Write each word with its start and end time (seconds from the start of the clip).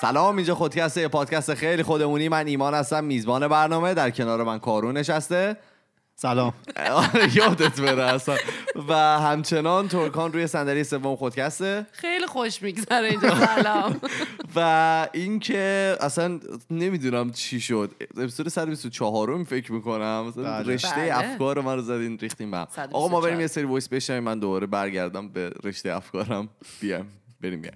سلام 0.00 0.36
اینجا 0.36 0.54
خودکسته 0.54 1.00
یه 1.00 1.08
پادکست 1.08 1.54
خیلی 1.54 1.82
خودمونی. 1.82 2.28
من 2.28 2.46
ایمان 2.46 2.74
هستم 2.74 3.04
میزبان 3.04 3.48
برنامه. 3.48 3.94
در 3.94 4.10
کنار 4.10 4.44
من 4.44 4.58
کارون 4.58 4.96
نشسته. 4.96 5.56
سلام. 6.18 6.54
آره، 6.90 7.36
یادت 7.36 7.80
بره 7.80 8.02
اصلا. 8.02 8.36
و 8.88 8.94
همچنان 8.94 9.88
ترکان 9.88 10.32
روی 10.32 10.46
صندلی 10.46 10.84
سوم 10.84 11.16
خودکسته 11.16 11.86
خیلی 11.92 12.26
خوش 12.26 12.62
میگذره 12.62 13.08
اینجا. 13.08 13.46
سلام. 13.46 14.00
و 14.56 15.08
اینکه 15.12 15.96
اصلا 16.00 16.40
نمی‌دونم 16.70 17.32
چی 17.32 17.60
شد. 17.60 17.90
اپیزود 18.16 18.48
124 18.48 19.44
فکر 19.44 19.72
می‌کنم. 19.72 20.32
بله. 20.36 20.74
رشته 20.74 20.96
بله. 20.96 21.18
افکار 21.18 21.60
من 21.60 21.74
رو 21.74 21.82
زدین 21.82 22.18
ریختیم 22.18 22.50
به 22.50 22.56
هم. 22.56 22.66
124. 22.70 23.02
آقا 23.02 23.08
ما 23.08 23.20
بریم 23.20 23.40
یه 23.40 23.46
سری 23.46 23.64
وایس 23.64 23.88
بشنویم. 23.88 24.22
من 24.22 24.38
دوباره 24.38 24.66
برگردم 24.66 25.28
به 25.28 25.52
رشته 25.64 25.94
افکارم. 25.94 26.48
بیام 26.80 27.06
بریم 27.40 27.60
بیام 27.60 27.74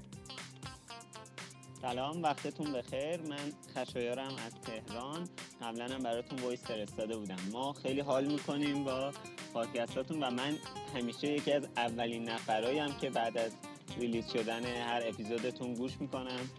سلام 1.83 2.23
وقتتون 2.23 2.73
بخیر. 2.73 3.21
من 3.21 3.53
خشایارم 3.77 4.35
از 4.47 4.55
تهران. 4.61 5.29
قبلا 5.63 5.85
هم 5.85 6.03
براتون 6.03 6.39
voice 6.39 6.65
فرستاده 6.65 7.17
بودم. 7.17 7.37
ما 7.53 7.73
خیلی 7.73 8.01
حال 8.01 8.25
می‌کنیم 8.25 8.85
با 8.85 9.13
پادکستاتون 9.55 10.23
و 10.23 10.31
من 10.31 10.57
همیشه 10.95 11.33
یکی 11.33 11.53
از 11.53 11.69
اولین 11.77 12.29
نفرایم 12.29 12.93
که 13.01 13.11
بعد 13.11 13.39
از 13.39 13.53
release 13.99 14.33
شدن 14.33 14.65
هر 14.65 15.03
اپیزودتون 15.07 15.75
گوش 15.75 16.01
می‌کنم. 16.01 16.51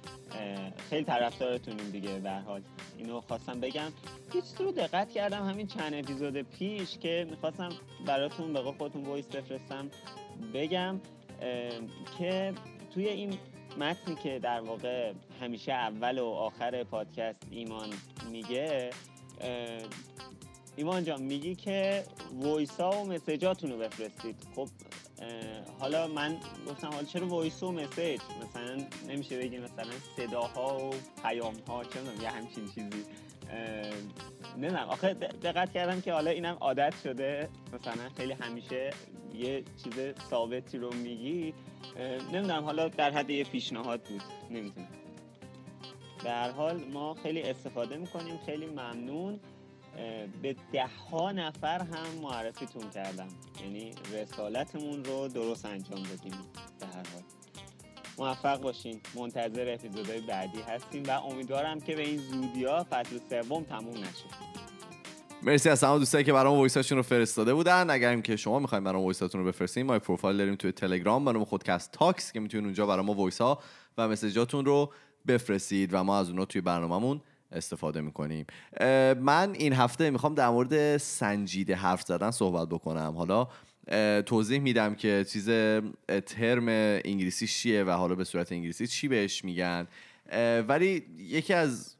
خیلی 0.90 1.04
طرفدارتونیم 1.04 1.90
دیگه 1.90 2.20
به 2.20 2.26
هر 2.26 2.32
حال. 2.32 2.62
اینو 2.98 3.22
خواستم 3.22 3.60
بگم. 3.60 3.92
یه 4.36 4.42
چیزی 4.42 4.64
رو 4.64 4.72
دقت 4.72 5.12
کردم 5.12 5.50
همین 5.50 5.68
چند 5.68 5.94
اپیزود 5.94 6.42
پیش 6.42 6.98
که 6.98 7.28
می‌خواستم 7.30 7.70
براتون 8.06 8.54
به 8.54 8.62
خودتون 8.62 9.04
voice 9.04 9.26
بفرستم 9.26 9.90
بگم 10.54 11.02
که 12.18 12.54
توی 12.94 13.08
این 13.08 13.38
متنی 13.78 14.16
که 14.16 14.40
در 14.40 14.62
واقع 14.62 15.14
همیشه 15.42 15.72
اول 15.72 16.20
و 16.20 16.26
آخر 16.26 16.84
پادکست 16.84 17.40
ایمان 17.52 17.90
میگه 18.32 18.90
ایمان 20.76 21.04
جان 21.04 21.22
میگی 21.22 21.56
که 21.56 22.04
voice 22.34 22.80
ها 22.80 22.92
و 22.92 23.06
message 23.06 23.52
اتون 23.52 23.72
رو 23.72 23.78
بفرستید. 23.78 24.36
خب 24.56 24.68
حالا 25.80 26.08
من 26.08 26.38
گفتم 26.68 26.90
حالا 26.90 27.04
چرا 27.04 27.28
voice 27.28 27.64
و 27.64 27.72
message؟ 27.72 28.22
مثلا 28.42 28.78
نمیشه 29.08 29.38
بگی 29.38 29.58
مثلا 29.58 29.92
صداها 30.18 30.78
و 30.78 30.94
پیام 31.24 31.54
ها 31.68 31.84
چه 31.84 32.24
یه 32.24 32.30
همچین 32.30 32.66
چیزی. 32.66 33.06
نمی‌دونم. 34.58 34.90
آخه 34.90 35.14
دقت 35.14 35.74
کردم 35.74 36.02
که 36.02 36.14
حالا 36.14 36.32
اینم 36.32 36.58
عادت 36.60 36.94
شده. 37.04 37.50
مثلا 37.74 38.10
خیلی 38.18 38.34
همیشه 38.34 38.90
یه 39.34 39.64
چیز 39.84 39.94
ثابتی 40.30 40.78
رو 40.78 40.94
میگی. 40.94 41.54
نمی‌دونم 42.34 42.64
حالا 42.64 42.88
در 42.88 43.12
حد 43.12 43.30
یه 43.30 43.44
پیشنهاد 43.44 44.02
بود. 44.02 44.24
نمی‌دونم. 44.50 44.88
در 46.24 46.52
حال 46.52 46.84
ما 46.84 47.14
خیلی 47.14 47.42
استفاده 47.42 47.98
می‌کنیم. 47.98 48.40
خیلی 48.46 48.66
ممنون. 48.66 49.40
به 50.42 50.56
ده 50.74 50.88
ها 51.12 51.32
نفر 51.32 51.80
هم 51.80 52.22
معرفیتون 52.22 52.90
کردم. 52.90 53.28
یعنی 53.64 53.92
رسالتمون 54.14 55.04
رو 55.04 55.28
درست 55.28 55.66
انجام 55.66 56.04
بدیم 56.04 56.34
به 56.80 56.86
هر 56.86 56.94
حال. 56.94 57.24
موفق 58.18 58.62
باشین. 58.62 59.00
منتظر 59.16 59.74
اپیزودهای 59.74 60.22
بعدی 60.22 60.62
هستیم 60.62 61.04
و 61.04 61.12
امیدوارم 61.12 61.80
که 61.80 61.96
به 61.96 62.02
این 62.02 62.18
زودی 62.18 62.66
ها 62.66 62.88
فصل 62.90 63.20
سوم 63.30 63.64
تموم 63.64 63.98
نشه. 63.98 64.26
مرسی 65.44 65.70
از 65.70 65.82
تمام 65.82 66.00
دوستایی 66.00 66.24
که 66.24 66.34
برام 66.34 66.58
voice 66.58 66.80
اشون 66.80 66.98
رو 66.98 67.04
فرستاده 67.04 67.54
بودن. 67.54 67.90
اگرم 67.90 68.22
که 68.22 68.36
شما 68.36 68.60
می‌خواین 68.60 68.84
برام 68.84 69.04
voice 69.04 69.27
اتون 69.28 69.42
رو 69.42 69.48
بفرستین 69.48 69.86
ما 69.86 70.00
پروفایل 70.00 70.38
داریم 70.38 70.56
توی 70.56 70.72
تلگرام 70.72 71.26
به 71.26 71.36
نام 71.36 71.46
خودکست 71.46 71.92
تاکس 71.92 72.32
که 72.32 72.40
می‌تونید 72.40 72.66
اونجا 72.66 72.86
برام 72.86 73.10
voice 73.10 73.42
ها 73.42 73.60
و 73.98 74.08
message 74.08 74.48
اتون 74.48 74.66
رو 74.66 74.94
بفرستید 75.28 75.94
و 75.94 76.04
ما 76.04 76.20
از 76.20 76.30
اونها 76.30 76.46
توی 76.46 76.62
برنامهمون 76.62 77.22
استفاده 77.52 78.02
می‌کنیم. 78.02 78.46
من 79.22 79.54
این 79.54 79.74
هفته 79.74 80.10
می‌خوام 80.10 80.36
در 80.36 80.50
مورد 80.50 80.98
سنجیده 80.98 81.76
حرف 81.76 82.02
زدن 82.02 82.32
صحبت 82.32 82.70
بکنم. 82.70 83.14
حالا 83.18 83.48
توضیح 84.22 84.60
میدم 84.60 84.96
که 84.96 85.26
چیز 85.30 85.50
ترم 86.26 86.68
انگلیسی 87.06 87.48
چیه 87.48 87.84
و 87.84 87.90
حالا 87.90 88.16
به 88.16 88.24
صورت 88.24 88.52
انگلیسی 88.52 88.88
چی 88.88 89.08
بهش 89.08 89.46
میگن. 89.46 89.88
ولی 90.68 91.06
یکی 91.18 91.54
از 91.54 91.96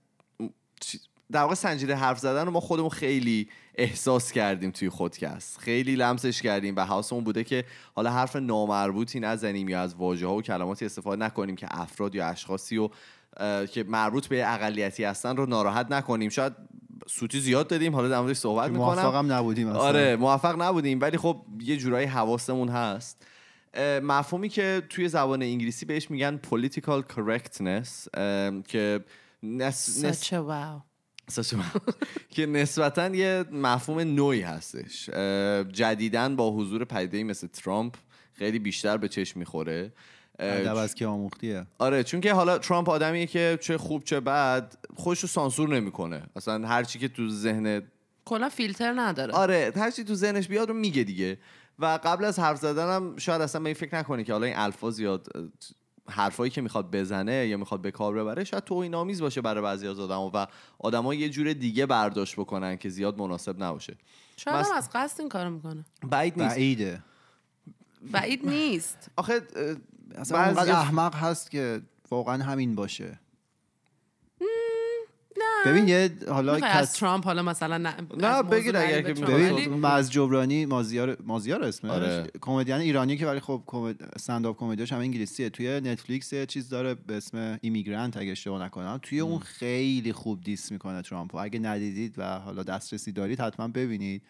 در 1.32 1.42
واقع 1.42 1.56
سنجیده 1.56 1.96
حرف 1.96 2.20
زدن 2.20 2.46
رو 2.46 2.52
ما 2.52 2.60
خودمون 2.60 2.90
خیلی 2.90 3.50
احساس 3.76 4.32
کردیم 4.32 4.72
توی 4.72 4.90
خودکست. 4.90 5.58
خیلی 5.58 5.96
لمسش 5.96 6.42
کردیم 6.42 6.76
و 6.76 6.86
حواسمون 6.86 7.24
بوده 7.24 7.44
که 7.44 7.66
حالا 7.94 8.12
حرف 8.12 8.36
نامربوطی 8.36 9.20
نزنیم 9.20 9.70
یا 9.70 9.82
از 9.82 9.96
واژه 9.96 10.28
ها 10.28 10.36
و 10.36 10.42
کلماتی 10.42 10.86
استفاده 10.86 11.26
نکنیم 11.26 11.56
که 11.56 11.68
افراد 11.70 12.16
یا 12.16 12.28
اشخاصی 12.28 12.78
و 12.78 12.84
اه، 12.84 12.90
که 13.72 13.86
مربوط 13.88 14.28
به 14.28 14.54
اقلیتی 14.54 15.04
هستن 15.04 15.38
رو 15.38 15.46
ناراحت 15.46 15.92
نکنیم. 15.92 16.30
شاید 16.30 16.54
سوتی 17.08 17.40
زیاد 17.40 17.68
دادیم 17.68 17.96
حالا 17.96 18.08
در 18.08 18.20
موردش 18.20 18.38
صحبت 18.38 18.72
می‌کنم. 18.72 18.86
موفقم 18.86 19.32
نبودیم 19.32 19.68
اصلا. 19.68 19.82
آره 19.82 20.16
موفق 20.16 20.62
نبودیم 20.62 21.02
ولی 21.02 21.18
خب 21.18 21.46
یه 21.62 21.78
جورایی 21.78 22.08
حواسمون 22.08 22.70
هست. 22.70 23.26
مفهومی 24.04 24.50
که 24.50 24.82
توی 24.90 25.10
زبان 25.10 25.42
انگلیسی 25.42 25.86
بهش 25.86 26.12
میگن 26.12 26.40
political 26.52 27.02
correctness 27.16 28.10
که 28.68 29.04
نس... 29.44 30.06
نس... 30.06 30.24
such 30.24 30.28
a 30.28 30.38
wow. 30.38 30.82
ساچ 31.28 31.54
من. 31.54 31.72
که 32.36 32.46
نسبتا 32.46 33.08
یه 33.08 33.46
مفهوم 33.52 34.00
نوعی 34.00 34.42
هستش. 34.42 35.10
اه، 35.14 35.64
جدیداً 35.64 36.36
با 36.36 36.52
حضور 36.52 36.86
پدیده‌ای 36.86 37.24
مثل 37.24 37.48
ترامپ 37.48 37.96
خیلی 38.34 38.60
بیشتر 38.60 38.98
به 38.98 39.08
چشم 39.08 39.40
می‌خوره. 39.40 39.94
ادب 40.42 40.76
از 40.76 40.96
که 40.96 41.08
آموختیه. 41.08 41.66
آره 41.80 42.04
چون 42.04 42.22
که 42.22 42.34
حالا 42.34 42.58
ترامپ 42.58 42.90
آدمیه 42.90 43.26
که 43.28 43.58
چه 43.62 43.78
خوب 43.78 44.04
چه 44.04 44.20
بد 44.20 44.76
خودش 44.96 45.20
رو 45.20 45.28
سانسور 45.28 45.70
نمی‌کنه. 45.70 46.24
اصلا 46.36 46.68
هر 46.68 46.84
چی 46.84 47.00
که 47.00 47.08
تو 47.08 47.30
ذهن 47.30 47.84
کلا 48.26 48.50
فیلتر 48.50 48.94
نداره. 48.98 49.34
آره 49.34 49.74
هر 49.76 49.92
چی 49.92 50.04
تو 50.04 50.16
ذهنش 50.16 50.48
بیاد 50.48 50.70
رو 50.70 50.74
میگه 50.74 51.04
دیگه. 51.04 51.38
و 51.80 52.00
قبل 52.04 52.26
از 52.26 52.40
حرف 52.40 52.58
زدنم 52.58 53.18
شاید 53.18 53.42
اصلا 53.42 53.62
به 53.62 53.70
این 53.70 53.76
فکر 53.76 53.96
نکنی 53.96 54.24
که 54.24 54.34
حالا 54.34 54.46
این 54.46 54.56
الفاظ 54.58 55.00
یا 55.00 55.22
حرفایی 56.10 56.52
که 56.52 56.62
می‌خواد 56.62 56.92
بزنه 56.92 57.48
یا 57.48 57.58
می‌خواد 57.58 57.82
به 57.82 57.92
کار 57.92 58.14
ببره 58.14 58.44
شاید 58.44 58.64
توهین 58.64 58.96
آمیز 58.96 59.22
باشه 59.22 59.42
برای 59.42 59.64
بعضی 59.64 59.88
از 59.88 60.00
آدما 60.00 60.32
و 60.34 60.48
آدما 60.80 61.14
یه 61.14 61.30
جور 61.30 61.54
دیگه 61.54 61.86
برداشت 61.86 62.36
بکنن 62.36 62.78
که 62.78 62.90
زیاد 62.90 63.20
مناسب 63.20 63.64
نباشه. 63.64 63.96
شاید 64.38 64.66
هم 64.66 64.72
از 64.76 64.90
قصد 64.94 65.20
این 65.20 65.30
کارو 65.30 65.50
می‌کنه. 65.50 65.86
بعید 66.10 66.42
نیست. 66.42 66.56
بعیده. 66.56 67.04
بعید 68.12 68.48
نیست. 68.48 69.10
آخه 69.16 69.42
اصلا 70.16 70.38
بعضی- 70.38 70.60
اونقدر 70.60 70.72
احمق 70.72 71.16
هست 71.16 71.52
که 71.52 71.82
واقعا 72.12 72.44
همین 72.44 72.76
باشه. 72.76 73.20
ببین 75.66 75.88
یه 75.88 76.12
حالا 76.30 76.54
می‌خوای 76.54 76.72
از 76.72 76.94
کس 76.94 77.00
ترامپ 77.00 77.26
حالا 77.26 77.44
مثلا 77.44 77.78
نه, 77.78 77.96
نه، 78.18 78.44
بگید 78.44 78.76
اگر 78.76 79.02
که 79.02 79.14
ترامپ، 79.14 79.34
ببین 79.34 79.74
ماز 79.74 80.10
جبرانی 80.10 80.66
مازیار 80.66 81.18
مازیار 81.24 81.64
اسمش؟ 81.64 81.92
آره. 81.92 82.28
کمدین 82.42 82.76
ایرانی 82.76 83.18
که 83.18 83.28
ولی 83.28 83.40
خب 83.40 83.64
کمد... 83.66 84.04
استنداپ 84.16 84.58
کمدیاش 84.58 84.94
هم 84.94 85.00
انگلیسیه. 85.00 85.50
توی 85.50 85.82
نتفلیکس 85.82 86.34
یه 86.34 86.46
چیز 86.46 86.70
داره 86.70 86.94
به 86.94 87.18
اسم 87.18 87.60
Immigrant 87.62 88.18
اگه 88.18 88.32
اشتباه 88.32 88.64
نکنم. 88.64 89.00
توی 89.02 89.20
اون 89.20 89.40
خیلی 89.40 90.14
خوب 90.14 90.44
diss 90.44 90.72
می‌کنه 90.72 91.02
ترامپو. 91.02 91.38
اگه 91.38 91.60
ندیدید 91.60 92.14
و 92.18 92.40
حالا 92.40 92.64
دسترسی 92.64 93.12
دارید 93.12 93.42
حتما 93.42 93.68
ببینید. 93.68 94.22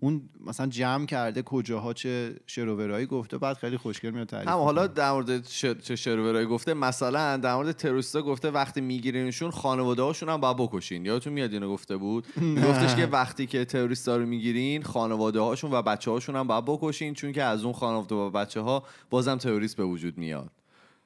اون 0.00 0.28
مثلا 0.46 0.66
جمع 0.66 1.06
کرده 1.06 1.42
کجاها 1.42 1.92
چه 1.92 2.36
شروورایی 2.46 3.06
گفته 3.06 3.38
بعد 3.38 3.56
خیلی 3.56 3.76
خوشگل 3.76 4.10
میاد 4.10 4.26
تعریف 4.26 4.48
هم 4.48 4.54
حالا. 4.54 4.86
در 4.86 5.12
مورد 5.12 5.46
چه 5.82 5.96
شروورایی 5.96 6.46
گفته 6.46 6.74
مثلا 6.74 7.36
در 7.36 7.54
مورد 7.54 7.72
تروریستا 7.72 8.22
گفته 8.22 8.50
وقتی 8.50 8.80
میگیرینشون 8.80 9.50
خانواده 9.50 10.02
هاشون 10.02 10.28
هم 10.28 10.40
باید 10.40 10.56
بکشین. 10.56 11.04
یادتون 11.04 11.32
میاد 11.32 11.52
اینو 11.52 11.68
گفته 11.68 11.96
بود؟ 11.96 12.26
گفتش 12.66 12.96
که 12.96 13.06
وقتی 13.06 13.46
که 13.46 13.64
تروریستا 13.64 14.16
رو 14.16 14.26
می‌گیرین 14.26 14.82
خانواده 14.82 15.40
هاشون 15.40 15.70
و 15.72 15.82
بچه 15.82 16.10
هاشون 16.10 16.36
هم 16.36 16.46
باید 16.46 16.64
بکشین 16.64 17.14
چون 17.14 17.32
که 17.32 17.42
از 17.42 17.64
اون 17.64 17.72
خانواده 17.72 18.14
و 18.14 18.30
بچه 18.30 18.60
ها 18.60 18.82
بازم 19.10 19.36
تروریست 19.36 19.76
به 19.76 19.84
وجود 19.84 20.18
میاد. 20.18 20.50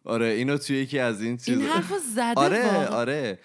آره 0.05 0.27
اینو 0.27 0.59
توی 0.59 0.77
یکی 0.77 0.99
از 0.99 1.23
این 1.23 1.37
چیز 1.37 1.59
این 1.59 1.67
حرفو 1.67 1.95
زده 2.15 2.35
آره. 2.37 2.87
آره. 2.87 3.39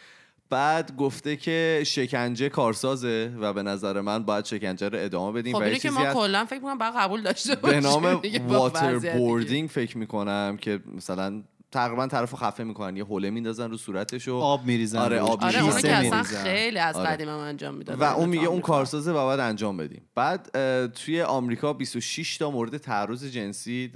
بعد 0.49 0.95
گفته 0.95 1.35
که 1.35 1.83
شکنجه 1.85 2.49
کارسازه 2.49 3.33
و 3.39 3.53
به 3.53 3.63
نظر 3.63 4.01
من 4.01 4.23
باید 4.23 4.45
شکنجه 4.45 4.89
رو 4.89 4.99
ادامه 5.01 5.31
بدیم 5.31 5.53
خب 5.59 5.73
که 5.73 5.89
ما 5.89 6.13
کلا 6.13 6.45
فکر 6.45 6.59
می‌کنم 6.59 6.77
باید 6.77 6.94
قبول 6.97 7.21
داشته 7.21 7.55
به 7.55 7.61
باشیم 7.61 7.79
نام 7.79 8.21
دیگه 8.21 8.39
با 8.39 8.59
water. 8.59 9.00
boarding 9.18 9.69
فکر 9.69 9.97
می‌کنم 9.97 10.57
که 10.61 10.79
مثلا 10.95 11.44
تقریبا 11.71 12.07
طرف 12.07 12.35
خفه 12.35 12.63
می‌کنن 12.63 12.97
یه 12.97 13.03
حوله 13.03 13.29
میندازن 13.29 13.71
رو 13.71 13.77
صورتش 13.77 14.27
و 14.27 14.35
آب 14.35 14.65
میریزن 14.65 14.99
آره،. 14.99 15.19
آب 15.19 15.44
آره 15.44 15.61
اونو 15.61 15.81
که 15.81 15.95
اصلا. 15.95 16.23
خیلی 16.23 16.79
از 16.79 16.95
آره. 16.95 17.09
قدیم 17.09 17.29
هم 17.29 17.38
انجام 17.38 17.75
می‌داد 17.75 18.01
و 18.01 18.03
اون 18.03 18.29
میگه 18.29 18.45
اون 18.45 18.61
کارسازه 18.61 19.11
و 19.11 19.13
باید 19.13 19.39
انجام 19.39 19.77
بدیم 19.77 20.01
بعد 20.15 20.50
توی 20.89 21.21
آمریکا 21.21 21.73
26 21.73 22.38
تا 22.38 22.51
مورد 22.51 22.77
تعرض 22.77 23.25
جنسی 23.25 23.91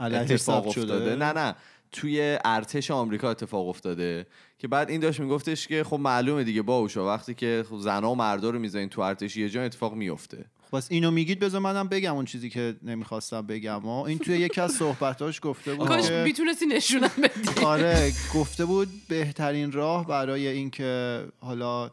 اتفاق؟ 0.00 0.66
افتاده 0.66 1.16
نه 1.16 1.32
نه 1.32 1.54
توی 1.92 2.38
ارتش 2.44 2.90
آمریکا 2.90 3.30
اتفاق 3.30 3.68
افتاده 3.68 4.26
که 4.58 4.68
بعد 4.68 4.90
این 4.90 5.00
داشت 5.00 5.20
میگفتش 5.20 5.68
که 5.68 5.84
خب 5.84 5.96
معلومه 6.00 6.44
دیگه 6.44 6.62
باوشا 6.62 7.06
وقتی 7.06 7.34
که 7.34 7.64
خب 7.70 7.78
زنا 7.78 8.10
و 8.10 8.14
مردا 8.14 8.50
رو 8.50 8.58
می‌ذارین 8.58 8.88
تو 8.88 9.00
ارتش 9.00 9.36
یه 9.36 9.48
جا 9.48 9.62
اتفاق 9.62 9.94
میفته 9.94 10.44
پس 10.72 10.86
اینو 10.90 11.10
میگید 11.10 11.38
بذار 11.38 11.60
منم 11.60 11.88
بگم 11.88 12.14
اون 12.14 12.24
چیزی 12.24 12.50
که 12.50 12.76
نمی‌خواستم 12.82 13.46
بگم. 13.46 13.78
و 13.78 13.88
این 13.88 14.18
توی 14.18 14.38
یکی 14.38 14.60
از 14.60 14.72
صحبتاش 14.72 15.40
گفته 15.42 15.74
بود 15.74 15.88
کاش 15.88 16.10
می‌تونستی 16.10 16.66
نشونم 16.66 17.10
بدی. 17.22 17.64
آره 17.64 18.12
گفته 18.34 18.64
بود 18.64 18.88
بهترین 19.08 19.72
راه 19.72 20.06
برای 20.06 20.48
اینکه 20.48 21.24
حالا 21.40 21.90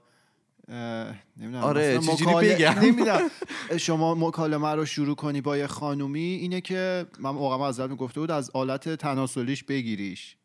نمی‌دونم 1.37 1.63
آره، 1.63 1.99
مکال- 1.99 2.45
بگم؟ 2.45 2.79
نمی‌دونم. 2.85 3.19
شما 3.77 4.15
مکالمه 4.15 4.71
رو 4.75 4.85
شروع 4.85 5.15
کنی 5.15 5.41
با 5.41 5.57
یه 5.57 5.67
خانومی 5.67 6.19
اینه 6.19 6.61
که 6.61 7.05
من 7.19 7.29
واقعا 7.29 7.67
از 7.67 7.81
گفته 7.81 8.19
بود 8.19 8.31
از 8.31 8.51
آلت 8.53 8.89
تناسلیش 8.89 9.63
بگیریش. 9.63 10.35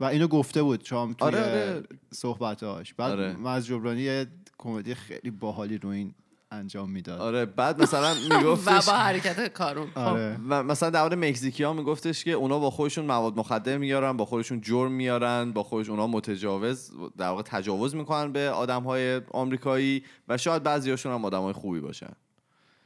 و 0.00 0.04
اینو 0.04 0.28
گفته 0.28 0.62
بود 0.62 0.82
چام 0.82 1.12
توی 1.12 1.26
آره، 1.26 1.40
آره. 1.40 1.82
صحبتاش 2.14 2.94
بعد 2.94 3.12
آره. 3.12 3.36
مز 3.36 3.66
جبرانی 3.66 4.00
یه 4.00 4.26
کمدی 4.58 4.94
خیلی 4.94 5.30
باحالی 5.30 5.78
رو 5.78 5.88
این 5.88 6.14
انجام 6.50 6.90
می‌داد 6.90 7.20
آره 7.20 7.46
بعد 7.46 7.82
مثلا 7.82 8.14
و 8.30 8.38
میگفتش 8.38 8.86
با 8.86 8.92
حرکت 8.92 9.48
کارون 9.48 9.86
خب. 9.86 9.98
آره 9.98 10.36
و 10.48 10.62
مثلا 10.62 10.90
در 10.90 11.00
مورد 11.00 11.14
مکزیکی 11.14 11.62
ها 11.62 11.72
میگفتش 11.72 12.24
که 12.24 12.30
اونا 12.30 12.58
با 12.58 12.70
خودشون 12.70 13.04
مواد 13.04 13.36
مخدر 13.36 13.78
میارن 13.78 14.16
با 14.16 14.24
خودشون 14.24 14.60
جرم 14.60 14.92
میارن 14.92 15.52
با 15.52 15.62
خودش 15.62 15.88
اونا 15.88 16.06
متجاوز 16.06 16.90
در 17.16 17.28
واقع 17.28 17.42
تجاوز 17.42 17.94
می‌کنن 17.94 18.32
به 18.32 18.50
آدم 18.50 18.82
های 18.82 19.20
آمریکایی 19.30 20.04
و 20.28 20.36
شاید 20.36 20.62
بعضیاشون 20.62 21.12
هم 21.12 21.24
آدم 21.24 21.40
های 21.40 21.52
خوبی 21.52 21.80
باشن 21.80 22.12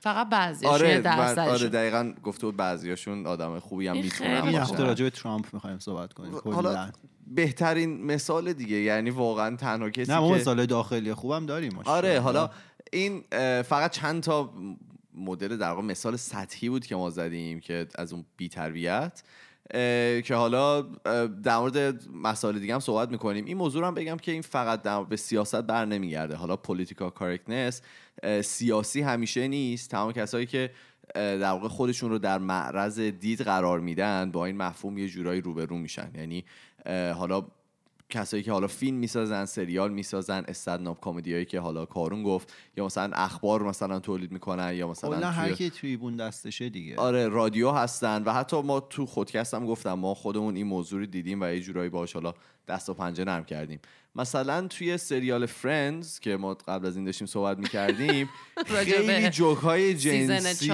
فقط 0.02 0.28
بعضی 0.28 0.66
آره 0.66 1.08
آره 1.08 1.40
آره 1.40 1.69
دقیقا 1.69 2.12
گفته 2.22 2.46
بود 2.46 2.56
بعضیاشون 2.56 3.26
آدم 3.26 3.58
خوبی 3.58 3.87
هم 3.88 3.94
این 3.94 4.04
می‌تونن 4.04 4.40
باشه. 4.40 4.60
هفته 4.60 4.84
راجع 4.84 5.04
به 5.04 5.10
ترامپ 5.10 5.54
می‌خوایم 5.54 5.78
صحبت 5.78 6.12
کنیم 6.12 6.34
حالا 6.44 6.72
کلاً. 6.72 6.90
بهترین 7.26 8.04
مثال 8.04 8.52
دیگه 8.52 8.76
یعنی 8.76 9.10
واقعا 9.10 9.56
تنها 9.56 9.90
کسی 9.90 10.12
نه 10.12 10.19
ما 10.19 10.28
که 10.28 10.34
مثال 10.34 10.66
داخلی 10.66 11.14
خوبم 11.14 11.46
داریم 11.46 11.78
آره. 11.84 12.20
حالا 12.20 12.50
این 12.93 13.25
فقط 13.62 13.90
چند 13.90 14.22
تا 14.22 14.52
مدل 15.14 15.56
در 15.56 15.70
واقع 15.70 15.82
مثال 15.82 16.16
سطحی 16.16 16.69
بود 16.69 16.87
که 16.87 16.96
ما 16.96 17.10
زدیم 17.10 17.60
که 17.60 17.87
از 17.94 18.12
اون 18.12 18.25
بی 18.37 18.48
تربیت 18.48 19.22
که 20.22 20.34
حالا 20.34 20.82
در 21.42 21.58
مورد 21.58 22.08
مسائل 22.12 22.58
دیگه 22.58 22.74
هم 22.74 22.80
صحبت 22.80 23.10
می‌کنیم. 23.10 23.44
این 23.44 23.56
موضوع 23.56 23.86
هم 23.86 23.94
بگم 23.94 24.16
که 24.16 24.32
این 24.32 24.42
فقط 24.42 24.82
در 24.82 25.04
به 25.04 25.16
سیاست 25.16 25.62
بر 25.62 25.84
نمیگرده. 25.84 26.36
حالا 26.36 26.56
political 26.56 27.11
correctness 27.11 27.82
سیاسی 28.42 29.00
همیشه 29.00 29.48
نیست. 29.48 29.90
تمام 29.90 30.12
کسایی 30.12 30.46
که 30.46 30.70
در 31.14 31.50
واقع 31.52 31.69
خودشون 31.69 32.10
رو 32.10 32.19
در 32.19 32.38
معرض 32.38 33.00
دید 33.00 33.40
قرار 33.40 33.80
میدن 33.80 34.30
با 34.30 34.46
این 34.46 34.56
مفهوم 34.56 34.98
یه 34.98 35.08
جورایی 35.08 35.40
روبرو 35.40 35.78
میشن. 35.78 36.10
یعنی 36.14 36.44
حالا 37.14 37.46
کسایی 38.12 38.43
که 38.43 38.53
حالا 38.53 38.67
فیلم 38.67 38.97
می‌سازن 38.97 39.44
سریال 39.44 39.93
می‌سازن 39.93 40.44
استنداپ 40.49 40.99
کمدی 41.00 41.32
هایی 41.32 41.44
که 41.44 41.61
حالا 41.61 41.85
کارون 41.85 42.23
گفت 42.23 42.53
یا 42.76 42.85
مثلا 42.85 43.11
اخبار 43.17 43.62
مثلا 43.62 43.99
تولید 43.99 44.32
می‌کنن 44.32 44.75
یا 44.75 44.88
مثلا 44.88 45.11
کلا 45.11 45.31
هر 45.31 45.47
توی- 45.49 45.56
کی 45.56 45.70
تریبون 45.70 46.17
دستشه 46.17 46.69
دیگه 46.69 46.97
آره 46.97 47.29
رادیو 47.29 47.70
هستن 47.70 48.23
و 48.25 48.32
حتی 48.32 48.62
ما 48.62 48.81
تو 48.81 49.06
خودکست 49.06 49.55
هم 49.55 49.67
گفتم 49.67 49.93
ما 49.93 50.14
خودمون 50.14 50.56
این 50.56 50.67
موضوع 50.67 51.00
رو 51.00 51.06
دیدیم 51.06 51.41
و 51.43 51.44
یه 51.44 51.61
جورایی 51.61 51.88
باهاش 51.91 52.12
حالا 52.12 52.35
دست 52.69 52.88
و 52.88 52.94
پنجه 52.94 53.25
نرم 53.25 53.44
کردیم 53.44 53.81
مثلا 54.15 54.67
توی 54.69 54.99
سریال 54.99 55.47
فرندز 55.47 56.19
که 56.19 56.37
ما 56.37 56.55
قبل 56.55 56.87
از 56.87 56.97
این 56.97 57.05
داشتیم 57.05 57.26
صحبت 57.26 57.58
می‌کردیم 57.58 58.29
خیلی 58.85 59.31
جوک 59.31 59.58
های 59.58 59.94
جنسی. 59.94 60.69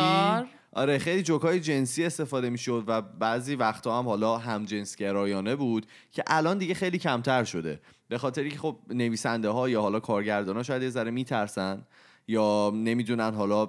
آره 0.72 0.98
خیلی 0.98 1.22
جوک 1.22 1.42
های 1.42 1.60
جنسی 1.60 2.04
استفاده 2.04 2.50
می‌شد 2.50 2.84
و 2.86 3.02
بعضی 3.02 3.54
وقتا 3.54 3.98
هم 3.98 4.08
حالا 4.08 4.38
هم 4.38 4.64
جنسگرایانه 4.64 5.56
بود 5.56 5.86
که 6.12 6.24
الان 6.26 6.58
دیگه 6.58 6.74
خیلی 6.74 6.98
کمتر 6.98 7.44
شده. 7.44 7.80
به 8.08 8.18
خاطری 8.18 8.50
که 8.50 8.58
خب 8.58 8.78
نویسنده 8.90 9.48
ها 9.48 9.68
یا 9.68 9.82
حالا 9.82 10.00
کارگردان 10.00 10.56
ها 10.56 10.62
شاید 10.62 10.82
یه 10.82 10.90
ذره 10.90 11.10
میترسن 11.10 11.86
یا 12.28 12.72
نمی‌دونن 12.74 13.34
حالا 13.34 13.68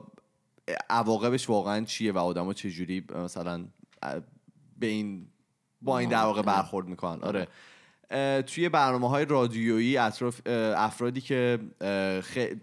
عواقبش 0.90 1.50
واقعا 1.50 1.86
چیه 1.86 2.12
و 2.12 2.18
آدما 2.18 2.54
چجوری 2.54 3.06
مثلا 3.16 3.66
به 4.80 4.88
این 4.88 5.28
با 5.82 6.00
این 6.00 6.10
در 6.10 6.42
برخورد 6.42 6.88
می‌کنن. 6.88 7.22
آره. 7.22 7.48
توی 8.42 8.70
برنامه 8.70 9.10
های 9.10 9.26
رادیویی 9.26 9.98
اطراف 9.98 10.42
افرادی 10.76 11.22
که 11.22 11.60
اه، 11.82 12.22
خ- 12.22 12.58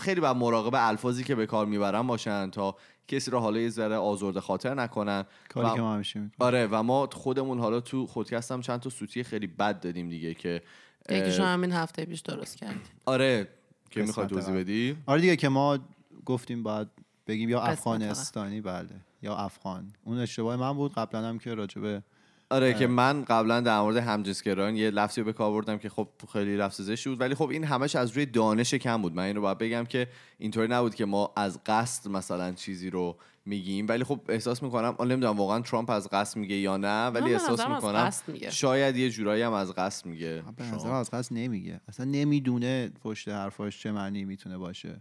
خیلی 0.00 0.20
باید 0.20 0.36
مراقب 0.36 0.74
الفاظی 0.74 1.24
که 1.24 1.34
به 1.34 1.46
کار 1.46 1.66
می‌برن 1.66 2.06
باشن 2.06 2.50
تا 2.50 2.76
کسی 3.08 3.30
رو 3.30 3.38
حالا 3.38 3.60
یه 3.60 3.68
ذره 3.68 3.96
آزرده 3.96 4.40
خاطر 4.40 4.74
نکنن. 4.74 5.24
کاری 5.48 5.68
و- 5.68 5.74
که 5.74 5.80
ما 5.80 5.94
همیشه 5.94 6.20
می‌کنیم. 6.20 6.36
آره 6.38 6.66
و 6.66 6.82
ما 6.82 7.08
خودمون 7.12 7.58
حالا 7.58 7.80
تو 7.80 8.06
خودکست 8.06 8.52
هم 8.52 8.60
چند 8.60 8.80
تا 8.80 8.90
سوتی 8.90 9.22
خیلی 9.24 9.46
بد 9.46 9.80
دادیم 9.80 10.08
دیگه 10.08 10.34
که 10.34 10.62
اه، 11.08 11.18
یکیشو 11.18 11.42
همین 11.42 11.72
هفته 11.72 12.04
پیش 12.04 12.20
درست 12.20 12.56
کردیم. 12.56 12.80
آره 13.04 13.48
که 13.90 14.00
قسمت 14.00 14.06
می‌خوای 14.08 14.26
توضیح. 14.26 14.54
بدی؟ 14.54 14.96
آره 15.06 15.20
دیگه 15.20 15.36
که 15.36 15.48
ما 15.48 15.78
گفتیم 16.24 16.62
باید 16.62 16.88
بگیم 17.26 17.48
یا 17.48 17.60
افغانستانی 17.60 18.60
بله 18.60 18.88
یا 19.22 19.36
افغان. 19.36 19.92
اون 20.04 20.18
اشتباه 20.18 20.56
من 20.56 20.72
بود 20.72 20.92
قبلا 20.94 21.28
هم 21.28 21.38
که 21.38 21.54
راجبه 21.54 22.02
آره 22.50 22.74
که 22.74 22.86
من 22.86 23.24
قبلا 23.24 23.60
در 23.60 23.80
مورد 23.80 23.96
همجنسگرایان 23.96 24.76
یه 24.76 24.90
لفظی 24.90 25.20
رو 25.20 25.24
به 25.24 25.32
کار 25.32 25.52
بردم 25.52 25.78
که 25.78 25.88
خب 25.88 26.08
خیلی 26.32 26.56
لفظ 26.56 26.80
زشتی 26.80 27.10
بود 27.10 27.20
ولی 27.20 27.34
خب 27.34 27.48
این 27.48 27.64
همش 27.64 27.96
از 27.96 28.10
روی 28.10 28.26
دانش 28.26 28.74
کم 28.74 29.02
بود. 29.02 29.14
من 29.14 29.22
اینو 29.22 29.40
باید 29.40 29.58
بگم 29.58 29.84
که 29.84 30.08
اینطوری 30.38 30.68
نبود 30.68 30.94
که 30.94 31.04
ما 31.04 31.32
از 31.36 31.58
قصد 31.66 32.08
مثلا 32.08 32.52
چیزی 32.52 32.90
رو 32.90 33.16
میگیم. 33.44 33.88
ولی 33.88 34.04
خب 34.04 34.20
احساس 34.28 34.62
می‌کنم 34.62 34.94
حالا 34.98 35.14
نمی‌دونم 35.14 35.36
واقعا 35.36 35.60
ترامپ 35.60 35.90
از 35.90 36.08
قصد 36.12 36.36
میگه 36.36 36.54
یا 36.54 36.76
نه 36.76 37.06
ولی 37.06 37.32
احساس 37.32 37.60
می‌کنم. 37.68 38.10
شاید 38.50 38.96
یه 38.96 39.10
جورایی 39.10 39.42
هم 39.42 39.52
از 39.52 39.72
قصد 39.72 40.06
میگه 40.06 40.42
به 40.56 40.64
نظر 40.64 40.90
از 40.90 41.10
قصد 41.10 41.34
نمیگه. 41.34 41.80
اصلا 41.88 42.06
نمی‌دونه 42.06 42.88
پشت 43.02 43.28
حرفاش 43.28 43.82
چه 43.82 43.92
معنی 43.92 44.24
می‌تونه 44.24 44.58
باشه. 44.58 45.00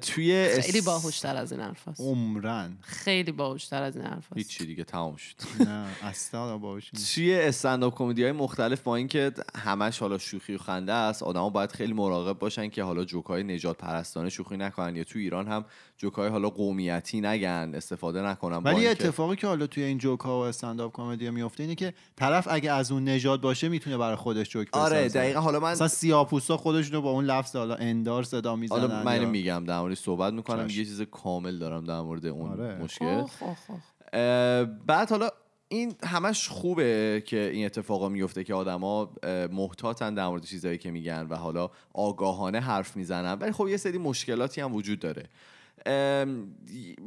توی 0.00 0.60
خیلی 0.62 0.80
باهوشتر 0.80 1.36
از 1.36 1.52
این 1.52 1.60
حرف 1.60 1.88
هست. 1.88 2.00
عمرن 2.00 2.78
خیلی 2.80 3.32
باهوشتر 3.32 3.82
از 3.82 3.96
این 3.96 4.06
حرف 4.06 4.26
هست. 4.26 4.36
هیچی 4.36 4.66
دیگه 4.66 4.84
تمام 4.84 5.16
شد. 5.16 5.34
نه 5.60 5.86
اصلا 6.02 6.58
باشه 6.58 6.90
توی 7.14 7.34
استنداپ 7.34 7.98
کمدی 7.98 8.22
های 8.22 8.32
مختلف 8.32 8.80
با 8.80 8.96
اینکه 8.96 9.32
همش 9.56 9.98
حالا 9.98 10.18
شوخی 10.18 10.54
و 10.54 10.58
خنده 10.58 10.92
است 10.92 11.22
آدما 11.22 11.50
باید 11.50 11.72
خیلی 11.72 11.92
مراقب 11.92 12.38
باشن 12.38 12.68
که 12.68 12.82
حالا 12.82 13.04
جوکای 13.04 13.42
نجات 13.42 13.78
پرستانه 13.78 14.30
شوخی 14.30 14.56
نکنن 14.68 14.96
یا 14.96 15.04
تو 15.04 15.18
ایران 15.18 15.48
هم 15.48 15.64
جوکای 15.96 16.28
حالا 16.28 16.50
قومیتی 16.50 17.20
نگن 17.20 17.70
استفاده 17.74 18.22
نکنن 18.22 18.56
ولی 18.56 18.86
اتفاقی 18.86 19.36
که 19.36 19.46
حالا 19.46 19.66
توی 19.66 19.82
این 19.82 19.98
جوک 19.98 20.20
ها 20.20 20.38
و 20.40 20.42
استنداپ 20.42 20.92
کمدی 20.96 21.30
میفته 21.30 21.62
اینه 21.62 21.74
که 21.74 21.94
طرف 22.16 22.48
اگه 22.50 22.72
از 22.72 22.92
اون 22.92 23.04
نژاد 23.04 23.40
باشه 23.40 23.68
می‌تونه 23.68 23.96
برای 23.96 24.16
خودش 24.16 24.48
جوک 24.48 24.68
بسازه 24.70 24.84
آره 24.96 25.08
دقیقا 25.08 25.40
حالا 25.40 25.60
من 25.60 25.70
مثلا 25.70 25.88
سیاپوستا 25.88 26.56
خودشون 26.56 26.92
رو 26.92 27.02
با 27.02 27.10
اون 27.10 27.24
لفظ 27.24 27.56
حالا 27.56 27.74
اندار 27.74 28.22
صدا 28.22 28.56
می‌زنن 28.56 28.80
حالا 28.80 29.02
من 29.04 29.22
یا- 29.22 29.28
میگم 29.28 29.64
در 29.64 29.80
مورد 29.80 29.94
صحبت 29.94 30.32
می‌کنم 30.32 30.66
چشم. 30.68 30.78
یه 30.78 30.84
چیز 30.84 31.02
کامل 31.02 31.58
دارم 31.58 31.84
در 31.84 32.00
مورد 32.00 32.26
اون 32.26 32.50
آره. 32.50 32.78
مشکل 32.78 33.04
اوه، 33.04 33.30
اوه. 33.40 33.56
اه، 34.12 34.64
بعد 34.64 35.10
حالا 35.10 35.28
این 35.68 35.94
همش 36.04 36.48
خوبه 36.48 37.22
که 37.26 37.50
این 37.50 37.66
اتفاقا 37.66 38.08
میفته 38.08 38.44
که 38.44 38.54
آدما 38.54 39.12
محتاطن 39.52 40.14
در 40.14 40.28
مورد 40.28 40.44
چیزایی 40.44 40.78
که 40.78 40.90
میگن 40.90 41.26
و 41.30 41.34
حالا 41.34 41.70
آگاهانه 41.94 42.60
حرف 42.60 42.96
می‌زنن. 42.96 43.32
ولی 43.32 43.52
خب 43.52 43.68
یه 43.68 43.76
سری 43.76 43.98
مشکلاتی 43.98 44.60
هم 44.60 44.74
وجود 44.74 44.98
داره. 45.00 45.28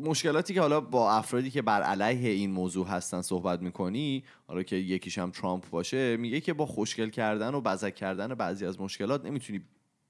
مشکلاتی 0.03 0.53
که 0.53 0.61
حالا 0.61 0.81
با 0.81 1.11
افرادی 1.11 1.51
که 1.51 1.61
بر 1.61 1.81
علیه 1.81 2.29
این 2.29 2.51
موضوع 2.51 2.87
هستن 2.87 3.21
صحبت 3.21 3.61
می‌کنی 3.61 4.23
حالا 4.47 4.63
که 4.63 4.75
یکیش 4.75 5.17
هم 5.17 5.31
ترامپ 5.31 5.69
باشه 5.69 6.17
میگه 6.17 6.41
که 6.41 6.53
با 6.53 6.65
خوشگل 6.65 7.09
کردن 7.09 7.55
و 7.55 7.61
بزک 7.61 7.95
کردن 7.95 8.27
بعضی 8.27 8.65
از 8.65 8.81
مشکلات 8.81 9.25
نمی‌تونی 9.25 9.61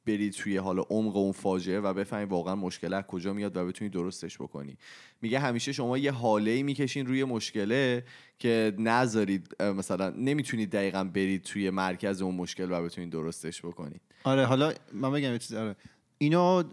بری 0.06 0.30
توی 0.30 0.58
حالا 0.58 0.82
عمق 0.82 1.16
اون 1.16 1.32
فاجعه 1.32 1.80
و 1.80 1.94
بفهمی 1.94 2.26
واقعا 2.26 2.56
مشکل 2.56 2.94
از 2.94 3.04
کجا 3.04 3.34
میاد 3.34 3.58
و 3.58 3.66
بتونی 3.66 3.90
درستش 3.90 4.38
بکنی. 4.38 4.78
میگه 5.22 5.40
همیشه 5.40 5.72
شما 5.72 5.98
یه 5.98 6.12
حاله 6.12 6.64
می‌کشین 6.64 7.06
روی 7.06 7.24
مشکله 7.24 8.04
که 8.40 8.74
نذارید 8.78 9.62
مثلا 9.62 10.10
نمی‌تونید 10.10 10.70
دقیقا 10.70 11.04
برید 11.04 11.42
توی 11.42 11.70
مرکز 11.70 12.22
اون 12.22 12.36
مشکل 12.36 12.72
و 12.72 12.84
بتونید 12.84 13.10
درستش 13.10 13.62
بکنید. 13.62 14.02
آره 14.24 14.46
حالا 14.46 14.74
من 14.94 15.12
بگم 15.12 15.32
یه 15.32 15.40
چیز 15.40 15.54
آره. 15.54 15.76
اینو 16.18 16.64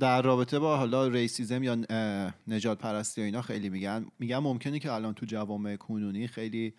در 0.00 0.22
رابطه 0.22 0.58
با 0.58 0.76
حالا 0.76 1.08
ریسیزم 1.08 1.62
یا 1.62 1.76
نجات 2.48 2.78
پرستی 2.78 3.20
و 3.20 3.24
اینا 3.24 3.42
خیلی 3.42 3.68
میگن. 3.68 4.06
میگن 4.18 4.38
ممکنه 4.38 4.78
که 4.78 4.92
الان 4.92 5.14
تو 5.14 5.26
جوامع 5.26 5.76
کنونی 5.76 6.26
خیلی 6.26 6.74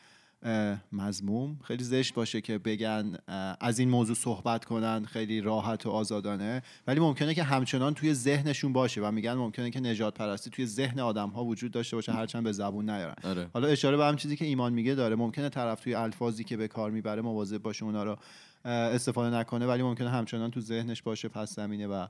مضموم 0.91 1.59
خیلی 1.63 1.83
زشت 1.83 2.13
باشه 2.13 2.41
که 2.41 2.57
بگن 2.57 3.17
از 3.59 3.79
این 3.79 3.89
موضوع 3.89 4.15
صحبت 4.15 4.65
کنن 4.65 5.05
خیلی 5.05 5.41
راحت 5.41 5.85
و 5.85 5.89
آزادانه. 5.89 6.63
ولی 6.87 6.99
ممکنه 6.99 7.33
که 7.33 7.43
همچنان 7.43 7.93
توی 7.93 8.13
ذهنشون 8.13 8.73
باشه 8.73 9.01
و 9.01 9.11
میگن 9.11 9.33
ممکنه 9.33 9.71
که 9.71 9.79
نجات 9.79 10.13
پرستی 10.13 10.49
توی 10.49 10.65
ذهن 10.65 10.99
آدم 10.99 11.29
ها 11.29 11.45
وجود 11.45 11.71
داشته 11.71 11.95
باشه 11.95 12.11
هرچند 12.11 12.43
به 12.43 12.51
زبون 12.51 12.89
نیارن. 12.89 13.15
آره. 13.23 13.49
حالا 13.53 13.67
اشاره 13.67 13.97
به 13.97 14.05
هم 14.05 14.15
چیزی 14.15 14.35
که 14.35 14.45
ایمان 14.45 14.73
میگه 14.73 14.95
داره. 14.95 15.15
ممکنه 15.15 15.49
طرف 15.49 15.79
توی 15.79 15.95
الفاظی 15.95 16.43
که 16.43 16.57
به 16.57 16.67
کار 16.67 16.91
می‌بره 16.91 17.21
مواظب 17.21 17.57
باشه 17.57 17.85
اونا 17.85 18.03
رو 18.03 18.17
استفاده 18.65 19.35
نکنه 19.35 19.67
ولی 19.67 19.83
ممکنه 19.83 20.09
همچنان 20.09 20.51
تو 20.51 20.61
ذهنش 20.61 21.01
باشه 21.01 21.27
پس 21.27 21.55
زمینه 21.55 21.87
و 21.87 22.07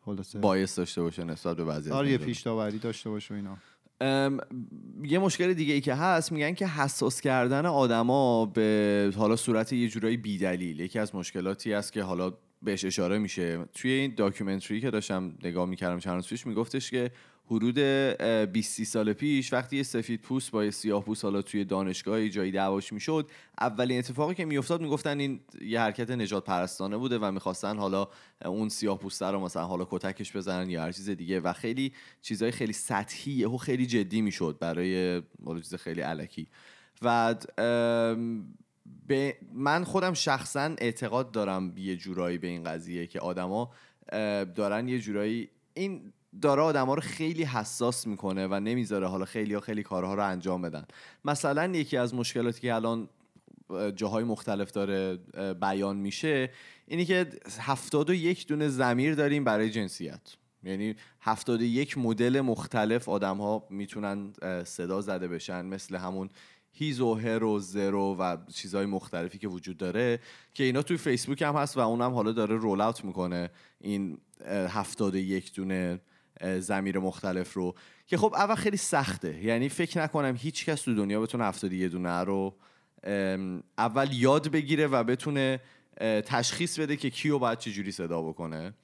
خلاصه. 0.00 0.38
باعث 0.38 0.78
داشته 0.78 1.02
باشه 1.02 1.24
نسبت 1.24 1.56
به 1.56 1.74
از 1.74 1.88
آره 1.88 2.10
یه 2.10 2.18
موضوعات. 2.18 2.72
پیش 2.72 2.82
داشته 2.82 3.10
باشه 3.10 3.34
اینا. 3.34 3.56
یه 5.04 5.18
مشکل 5.18 5.54
دیگه 5.54 5.74
ای 5.74 5.80
که 5.80 5.94
هست 5.94 6.32
میگن 6.32 6.54
که 6.54 6.66
حساس 6.66 7.20
کردن 7.20 7.66
آدما 7.66 8.46
به 8.46 9.12
حالا 9.16 9.36
صورت 9.36 9.72
یه 9.72 9.88
جورایی 9.88 10.16
بیدلیل. 10.16 10.80
یکی 10.80 10.98
از 10.98 11.14
مشکلاتی 11.14 11.74
است 11.74 11.92
که 11.92 12.02
حالا 12.02 12.32
بهش 12.62 12.84
اشاره 12.84 13.18
میشه. 13.18 13.64
توی 13.74 13.90
این 13.90 14.14
داکیومنتری 14.16 14.80
که 14.80 14.90
داشتم 14.90 15.32
نگاه 15.44 15.66
می‌کردم 15.68 15.98
چند 15.98 16.14
روز 16.14 16.28
پیش 16.28 16.46
میگفتش 16.46 16.90
که 16.90 17.10
حدود 17.50 17.78
20 17.78 18.82
سال 18.84 19.12
پیش 19.12 19.52
وقتی 19.52 19.76
یه 19.76 19.82
سفید 19.82 20.20
پوست 20.20 20.50
با 20.50 20.64
یه 20.64 20.70
سیاه 20.70 21.04
پوست 21.04 21.24
حالا 21.24 21.42
توی 21.42 21.64
دانشگاه 21.64 22.28
جایی 22.28 22.52
دعواش 22.52 22.92
می‌شد 22.92 23.30
اولین 23.60 23.98
اتفاقی 23.98 24.34
که 24.34 24.44
میافتاد 24.44 24.80
می‌گفتن 24.80 25.20
این 25.20 25.40
یه 25.62 25.80
حرکت 25.80 26.10
نجات 26.10 26.44
پرستانه 26.44 26.96
بوده 26.96 27.18
و 27.18 27.30
می‌خواستن 27.30 27.76
حالا 27.76 28.08
اون 28.44 28.68
سیاه 28.68 28.98
پوسته 28.98 29.26
رو 29.26 29.40
مثلا 29.40 29.64
حالا 29.64 29.86
کتکش 29.90 30.36
بزنن 30.36 30.70
یا 30.70 30.82
هر 30.82 30.92
چیز 30.92 31.10
دیگه 31.10 31.40
و 31.40 31.52
خیلی 31.52 31.92
چیزهای 32.22 32.52
خیلی 32.52 32.72
سطحی 32.72 33.44
و 33.44 33.56
خیلی 33.56 33.86
جدی 33.86 34.20
می‌شد 34.22 34.56
برای 34.60 35.22
چیز 35.62 35.74
خیلی 35.74 36.00
علکی. 36.00 36.48
و 37.02 37.34
به 39.06 39.36
من 39.52 39.84
خودم 39.84 40.14
شخصا 40.14 40.74
اعتقاد 40.78 41.32
دارم 41.32 41.72
یه 41.76 41.96
جورایی 41.96 42.38
به 42.38 42.46
این 42.46 42.64
قضیه 42.64 43.06
که 43.06 43.20
آدما 43.20 43.70
دارن 44.54 44.88
یه 44.88 44.98
جورایی 44.98 45.48
این 45.74 46.12
داره 46.42 46.62
آدما 46.62 46.94
رو 46.94 47.00
خیلی 47.00 47.44
حساس 47.44 48.06
می‌کنه 48.06 48.46
و 48.46 48.60
نمی‌ذاره 48.60 49.06
حالا 49.06 49.24
خیلی 49.24 49.54
ها 49.54 49.60
خیلی 49.60 49.82
کارها 49.82 50.14
رو 50.14 50.24
انجام 50.24 50.62
بدن. 50.62 50.84
مثلا 51.24 51.66
یکی 51.66 51.96
از 51.96 52.14
مشکلاتی 52.14 52.60
که 52.60 52.74
الان 52.74 53.08
جاهای 53.96 54.24
مختلف 54.24 54.70
داره 54.70 55.18
بیان 55.60 55.96
میشه 55.96 56.50
اینی 56.86 57.04
که 57.04 57.26
هفتاد 57.60 58.10
و 58.10 58.14
یک 58.14 58.46
دونه 58.46 58.68
زمیر 58.68 59.14
داریم 59.14 59.44
برای 59.44 59.70
جنسیت. 59.70 60.20
یعنی 60.62 60.94
هفتاد 61.20 61.60
و 61.60 61.64
یک 61.64 61.98
مدل 61.98 62.40
مختلف 62.40 63.08
آدم 63.08 63.36
ها 63.36 63.66
می‌تونن 63.70 64.32
صدا 64.64 65.00
زده 65.00 65.28
بشن 65.28 65.66
مثل 65.66 65.96
همون 65.96 66.28
هیز 66.72 67.00
و 67.00 67.14
هر 67.14 67.44
و 67.44 67.58
زرو 67.58 68.16
و 68.18 68.36
چیزهای 68.52 68.86
مختلفی 68.86 69.38
که 69.38 69.48
وجود 69.48 69.76
داره 69.76 70.20
که 70.54 70.64
اینا 70.64 70.82
توی 70.82 70.96
فیسبوک 70.96 71.42
هم 71.42 71.54
هست 71.54 71.76
و 71.76 71.80
اونم 71.80 72.14
حالا 72.14 72.32
داره 72.32 72.56
رول 72.56 72.80
اوت 72.80 73.04
می‌کنه 73.04 73.50
این 73.80 74.18
هفتاد 74.46 75.14
یک 75.14 75.54
دونه 75.54 76.00
زمیر 76.58 76.98
مختلف 76.98 77.52
رو 77.52 77.74
که 78.06 78.16
خب 78.16 78.34
اول 78.34 78.54
خیلی 78.54 78.76
سخته. 78.76 79.44
یعنی 79.44 79.68
فکر 79.68 80.02
نکنم 80.02 80.36
هیچ 80.38 80.64
کس 80.64 80.82
تو 80.82 80.94
دنیا 80.94 81.20
بتونه 81.20 81.44
هفتاد 81.44 81.72
یه 81.72 81.88
دونه 81.88 82.20
رو 82.20 82.54
اول 83.78 84.08
یاد 84.12 84.48
بگیره 84.48 84.86
و 84.86 85.04
بتونه 85.04 85.60
تشخیص 86.00 86.78
بده 86.78 86.96
که 86.96 87.10
کیو 87.10 87.38
باید 87.38 87.58
چجوری 87.58 87.92
صدا 87.92 88.22
بکنه. 88.22 88.74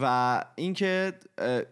و 0.00 0.44
اینکه 0.54 1.12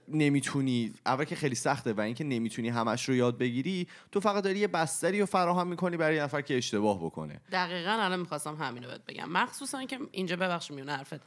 نمی‌تونی 0.09 0.93
اول 1.07 1.25
که 1.25 1.37
خیلی 1.37 1.55
سخته 1.55 1.93
و 1.93 2.01
اینکه 2.01 2.25
نمی‌تونی 2.25 2.69
همش 2.69 3.09
رو 3.09 3.15
یاد 3.15 3.39
بگیری 3.39 3.89
تو 4.13 4.21
فقط 4.21 4.45
داری 4.45 4.59
یه 4.59 4.69
بستری 4.69 5.21
رو 5.21 5.27
فراهم 5.27 5.67
می‌کنی 5.67 5.97
برای 5.97 6.21
نفر 6.21 6.41
که 6.41 6.57
اشتباه 6.57 7.05
بکنه. 7.05 7.41
دقیقا 7.53 7.91
الان 7.91 8.21
می‌خواستم 8.21 8.55
همین 8.55 8.85
رو 8.85 8.91
بگم. 9.09 9.29
مخصوصا 9.29 9.85
که 9.85 9.99
اینجا 10.13 10.37
ببخش 10.37 10.71
میونه 10.71 10.97
حرفت. 10.97 11.21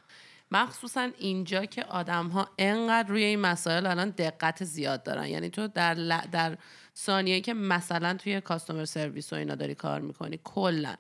مخصوصا 0.52 1.10
اینجا 1.18 1.66
که 1.66 1.84
آدم 1.84 2.28
ها 2.28 2.50
انقدر 2.58 3.10
روی 3.10 3.24
این 3.24 3.40
مسائل 3.40 3.86
الان 3.86 4.10
دقت 4.10 4.64
زیاد 4.64 5.04
دارن. 5.04 5.28
یعنی 5.28 5.50
تو 5.50 5.68
در, 5.68 5.94
ل... 5.94 6.18
در 6.32 6.58
ثانیه 6.96 7.42
که 7.42 7.54
مثلا 7.54 8.14
توی 8.14 8.42
کاستومر 8.42 8.86
سرویس 8.86 9.34
و 9.34 9.36
اینا 9.36 9.56
داری 9.56 9.76
کار 9.76 10.02
می‌کنی 10.02 10.40
کلا. 10.44 10.96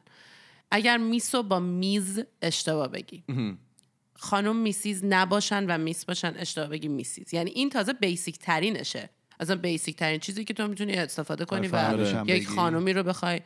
اگر 0.72 0.98
میسو 0.98 1.44
با 1.44 1.60
میز 1.60 2.24
اشتباه 2.42 2.88
بگی. 2.88 3.24
خانم 4.16 4.56
Mrs 4.56 5.06
نباشن 5.06 5.66
و 5.66 5.78
Miss 5.78 6.06
باشن 6.06 6.34
اشتباه 6.38 6.68
بگی 6.68 6.88
Mrs. 6.88 7.34
یعنی 7.34 7.52
این 7.52 7.70
تازه 7.70 7.94
basic 7.94 8.38
ترینشه 8.38 9.10
اصلا 9.40 9.56
basic 9.56 9.96
ترین 9.96 10.20
چیزی 10.20 10.46
که 10.46 10.54
تو 10.54 10.68
می‌تونی 10.68 10.94
استفاده 10.94 11.46
کنی 11.46 11.68
و 11.68 12.26
یک 12.28 12.48
خانومی 12.48 12.94
رو 12.94 13.04
بخوای 13.04 13.42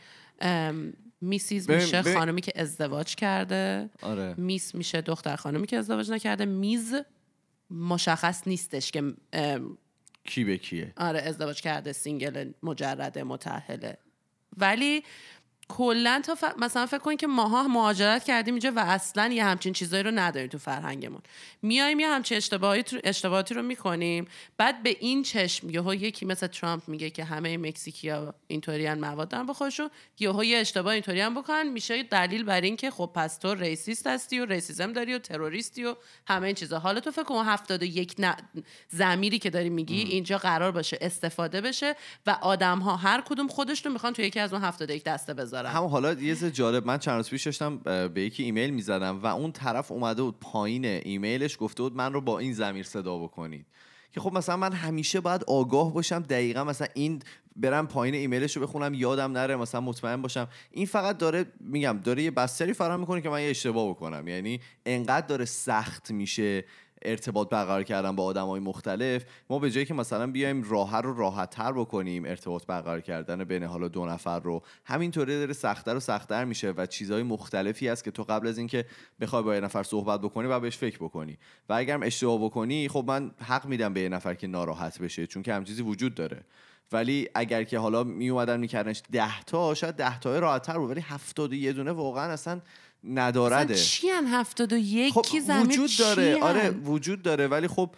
Mrs 1.21 1.69
میشه 1.69 2.01
خانمی 2.01 2.41
که 2.41 2.51
ازدواج 2.55 3.15
کرده. 3.15 3.89
آره. 4.01 4.35
Miss 4.37 4.75
میشه 4.75 5.01
دختر 5.01 5.35
خانمی 5.35 5.67
که 5.67 5.77
ازدواج 5.77 6.11
نکرده. 6.11 6.45
Ms 6.45 6.95
مشخص 7.69 8.47
نیستش 8.47 8.91
که 8.91 9.13
کی 10.23 10.43
به 10.43 10.57
کیه. 10.57 10.93
آره 10.97 11.19
ازدواج 11.19 11.61
کرده 11.61 11.93
single 11.93 12.51
مجرده 12.63 13.23
متاهله 13.23 13.97
ولی 14.57 15.03
کلا 15.69 16.21
تا 16.25 16.35
ف... 16.35 16.43
مثلا 16.57 16.85
فکر 16.85 16.97
کنید 16.97 17.19
که 17.19 17.27
ماها 17.27 17.67
مهاجرت 17.67 18.23
کردیم 18.23 18.53
اینجا 18.53 18.71
و 18.75 18.79
اصلا 18.79 19.27
یه 19.27 19.45
همچین 19.45 19.73
چیزایی 19.73 20.03
رو 20.03 20.11
نداریم 20.11 20.49
تو 20.49 20.57
فرهنگمون. 20.57 21.21
میایم 21.61 21.99
یه 21.99 22.07
همچین 22.07 22.37
اشتباهاتی 22.37 22.99
اشتباهاتی 23.03 23.53
رو 23.53 23.61
می‌کنیم. 23.61 24.27
بعد 24.57 24.83
به 24.83 24.97
این 24.99 25.23
چشم 25.23 25.69
یهو 25.69 25.93
یکی 25.93 26.25
مثل 26.25 26.47
ترامپ 26.47 26.87
میگه 26.87 27.09
که 27.09 27.23
همه 27.23 27.57
مکزیکیا 27.57 28.33
اینطوریان 28.47 28.99
مواد 28.99 29.29
دارن 29.29 29.45
به 29.45 29.53
خودشون 29.53 29.89
یهو 30.19 30.43
یه 30.43 30.57
اشتباه 30.57 30.93
اینطوری 30.93 31.21
هم 31.21 31.35
بکنن 31.35 31.67
میشه 31.67 32.03
دلیل 32.03 32.43
بر 32.43 32.61
این 32.61 32.77
که 32.77 32.91
خب 32.91 33.11
پس 33.15 33.37
تو 33.37 33.55
racist 33.55 34.07
هستی 34.07 34.39
و 34.39 34.45
racism 34.45 34.93
داری 34.93 35.13
و 35.13 35.19
تروریستی 35.19 35.85
و 35.85 35.95
همه 36.27 36.45
این 36.45 36.55
چیزا. 36.55 36.79
حالا 36.79 36.99
تو 36.99 37.11
فکر 37.11 37.23
کن 37.23 37.45
71 37.45 38.15
ن... 38.19 38.35
ضمیری 38.89 39.39
که 39.39 39.49
داری 39.49 39.69
میگی 39.69 40.01
اینجا 40.01 40.37
قرار 40.37 40.71
باشه 40.71 40.97
استفاده 41.01 41.61
بشه 41.61 41.95
و 42.25 42.37
آدم 42.41 42.79
ها 42.79 42.95
هر 42.95 43.21
کدوم 43.21 43.47
خودش 43.47 43.85
رو 43.85 43.91
می‌خوان 43.91 44.13
تو 44.13 44.21
یکی 44.21 44.39
از 44.39 44.53
اون 44.53 44.61
71 44.61 45.03
دسته 45.03 45.33
بذارن 45.57 45.75
هم 45.75 45.83
حالا 45.83 46.13
یه 46.13 46.35
جالب 46.35 46.85
من 46.85 46.97
چند 46.97 47.15
روز 47.15 47.29
پیش 47.29 47.43
داشتم 47.43 47.77
به 48.07 48.21
یکی 48.21 48.43
ایمیل 48.43 48.69
می‌زدم 48.69 49.19
و 49.23 49.25
اون 49.27 49.51
طرف 49.51 49.91
اومده 49.91 50.21
بود 50.21 50.39
پایین 50.39 50.85
ایمیلش 50.85 51.57
گفته 51.59 51.83
بود 51.83 51.95
من 51.95 52.13
رو 52.13 52.21
با 52.21 52.39
این 52.39 52.53
زمیر 52.53 52.83
صدا 52.83 53.17
بکنید. 53.17 53.65
که 54.11 54.19
خب 54.19 54.33
مثلا 54.33 54.57
من 54.57 54.73
همیشه 54.73 55.19
باید 55.19 55.43
آگاه 55.43 55.93
باشم 55.93 56.19
دقیقا 56.19 56.63
مثلا 56.63 56.87
این 56.93 57.21
برم 57.55 57.87
پایین 57.87 58.15
ایمیلش 58.15 58.57
رو 58.57 58.63
بخونم 58.63 58.93
یادم 58.93 59.31
نره 59.31 59.55
مثلا 59.55 59.81
مطمئن 59.81 60.21
باشم. 60.21 60.47
این 60.71 60.85
فقط 60.85 61.17
داره 61.17 61.45
میگم 61.59 61.99
داره 62.03 62.23
یه 62.23 62.31
بستری 62.31 62.73
فراهم 62.73 62.99
می‌کنه 62.99 63.21
که 63.21 63.29
من 63.29 63.41
یه 63.41 63.49
اشتباه 63.49 63.89
بکنم. 63.89 64.27
یعنی 64.27 64.59
انقدر 64.85 65.27
داره 65.27 65.45
سخت 65.45 66.11
میشه 66.11 66.65
ارتباط 67.07 67.49
برقرار 67.49 67.83
کردن 67.83 68.15
با 68.15 68.23
آدم 68.23 68.45
های 68.45 68.59
مختلف 68.59 69.25
ما 69.49 69.59
به 69.59 69.71
جایی 69.71 69.85
که 69.85 69.93
مثلا 69.93 70.27
بیایم 70.27 70.63
راه 70.69 71.01
رو 71.01 71.17
راحت 71.17 71.49
تر 71.49 71.71
بکنیم 71.71 72.25
ارتباط 72.25 72.65
برقرار 72.65 73.01
کردن 73.01 73.43
بین 73.43 73.63
حالا 73.63 73.87
دو 73.87 74.05
نفر 74.05 74.39
رو 74.39 74.63
همینطوری 74.85 75.39
داره 75.39 75.53
سختتر 75.53 75.95
و 75.95 75.99
سختتر 75.99 76.45
میشه 76.45 76.71
و 76.71 76.85
چیزهای 76.85 77.23
مختلفی 77.23 77.87
هست 77.87 78.03
که 78.03 78.11
تو 78.11 78.23
قبل 78.23 78.47
از 78.47 78.57
اینکه 78.57 78.85
بخوای 79.19 79.43
با 79.43 79.55
یه 79.55 79.61
نفر 79.61 79.83
صحبت 79.83 80.21
بکنی 80.21 80.47
و 80.47 80.59
بهش 80.59 80.77
فکر 80.77 80.97
بکنی. 80.97 81.37
و 81.69 81.73
اگرم 81.73 82.03
اشتباه 82.03 82.45
بکنی 82.45 82.87
خب 82.87 83.03
من 83.07 83.31
حق 83.39 83.65
میدم 83.65 83.93
به 83.93 84.01
یه 84.01 84.09
نفر 84.09 84.33
که 84.33 84.47
ناراحت 84.47 84.99
بشه 84.99 85.27
چون 85.27 85.43
که 85.43 85.53
هم 85.53 85.63
چیزی 85.63 85.81
وجود 85.81 86.15
داره. 86.15 86.43
ولی 86.91 87.29
اگر 87.35 87.63
که 87.63 87.79
حالا 87.79 88.03
می 88.03 88.29
اومدن 88.29 88.59
میکردنش 88.59 89.01
10 89.11 89.41
تا 89.41 89.73
شاید 89.73 89.95
10 89.95 90.19
تا 90.19 90.39
راحت 90.39 90.61
تر 90.61 90.77
بود 90.77 90.89
ولی 90.89 91.01
70 91.01 91.53
یه 91.53 91.73
دونه 91.73 91.91
واقعا 91.91 92.31
اصلا 92.31 92.61
ندارده. 93.03 93.75
چی 93.75 94.07
هفتاد 94.09 94.73
و 94.73 94.77
یکی 94.77 95.11
خب 95.11 95.25
وجود 95.65 95.89
داره. 95.99 96.37
آره 96.41 96.69
وجود 96.69 97.21
داره 97.21 97.47
ولی 97.47 97.67
خب 97.67 97.89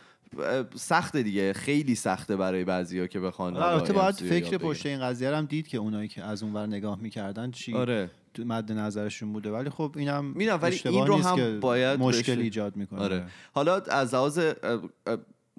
سخته 0.75 1.23
دیگه. 1.23 1.53
خیلی 1.53 1.95
سخته 1.95 2.35
برای 2.35 2.63
بعضیا 2.63 3.07
که 3.07 3.19
بخوان 3.19 3.57
البته 3.57 3.93
باید 3.93 4.15
فکر 4.15 4.57
پشت 4.57 4.85
این 4.85 4.99
قضیه 4.99 5.35
هم 5.35 5.45
دید 5.45 5.67
که 5.67 5.77
اونایی 5.77 6.07
که 6.07 6.23
از 6.23 6.43
اونور 6.43 6.67
نگاه 6.67 6.99
می‌کردن 7.01 7.51
چی 7.51 7.73
آره. 7.73 8.11
مد 8.39 8.71
نظرشون 8.71 9.33
بوده. 9.33 9.51
ولی 9.51 9.69
خب 9.69 9.93
اینم 9.97 10.25
می‌دونم 10.25 10.59
ولی 10.61 10.81
این 10.85 11.07
رو 11.07 11.17
هم 11.17 11.59
باید 11.59 11.99
مشکل 11.99 12.39
ایجاد 12.39 12.75
می‌کنه. 12.75 12.99
آره. 12.99 13.25
حالا 13.51 13.75
از 13.75 14.13
لحاظ 14.13 14.39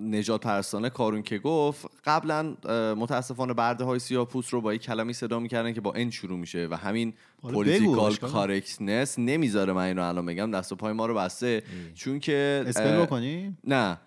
نژادپرستانه 0.00 0.90
کارون 0.90 1.22
که 1.22 1.38
گفت 1.38 1.86
قبلا 2.04 2.56
متاسفانه 2.94 3.54
برده 3.54 3.84
های 3.84 3.98
سیاه 3.98 4.28
پوست 4.28 4.52
رو 4.52 4.60
با 4.60 4.74
یک 4.74 4.82
کلمه‌ای 4.82 5.12
صدا 5.12 5.38
می‌کردن 5.38 5.72
که 5.72 5.80
با 5.80 5.92
N 5.92 6.10
شروع 6.10 6.38
میشه 6.38 6.68
و 6.70 6.74
همین 6.74 7.12
political 7.42 8.16
correctness 8.16 9.18
نمی‌ذاره 9.18 9.72
من 9.72 9.84
اینو 9.84 10.02
الان 10.02 10.26
بگم 10.26 10.50
دست 10.50 10.72
و 10.72 10.76
پای 10.76 10.92
ما 10.92 11.06
رو 11.06 11.14
بسته. 11.14 11.62
چون 11.94 12.20
که 12.20 12.64
spell 12.66 13.02
بکنی؟ 13.02 13.56
نه. 13.64 13.98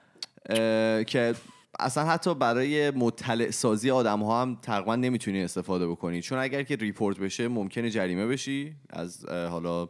که 1.04 1.36
اصلا 1.80 2.06
حتی 2.06 2.36
برای 2.36 2.92
مطلع 2.92 3.52
سازی 3.52 3.92
آدم 3.92 4.20
ها 4.20 4.42
هم 4.42 4.58
تقریبا 4.62 4.96
نمی‌تونی 4.96 5.44
استفاده 5.44 5.88
بکنی. 5.88 6.22
چون 6.22 6.40
اگر 6.40 6.64
که 6.64 6.76
report 6.76 7.20
بشه 7.20 7.48
ممکنه 7.48 7.90
جریمه 7.90 8.28
بشی 8.28 8.76
از 8.90 9.26
حالا 9.30 9.90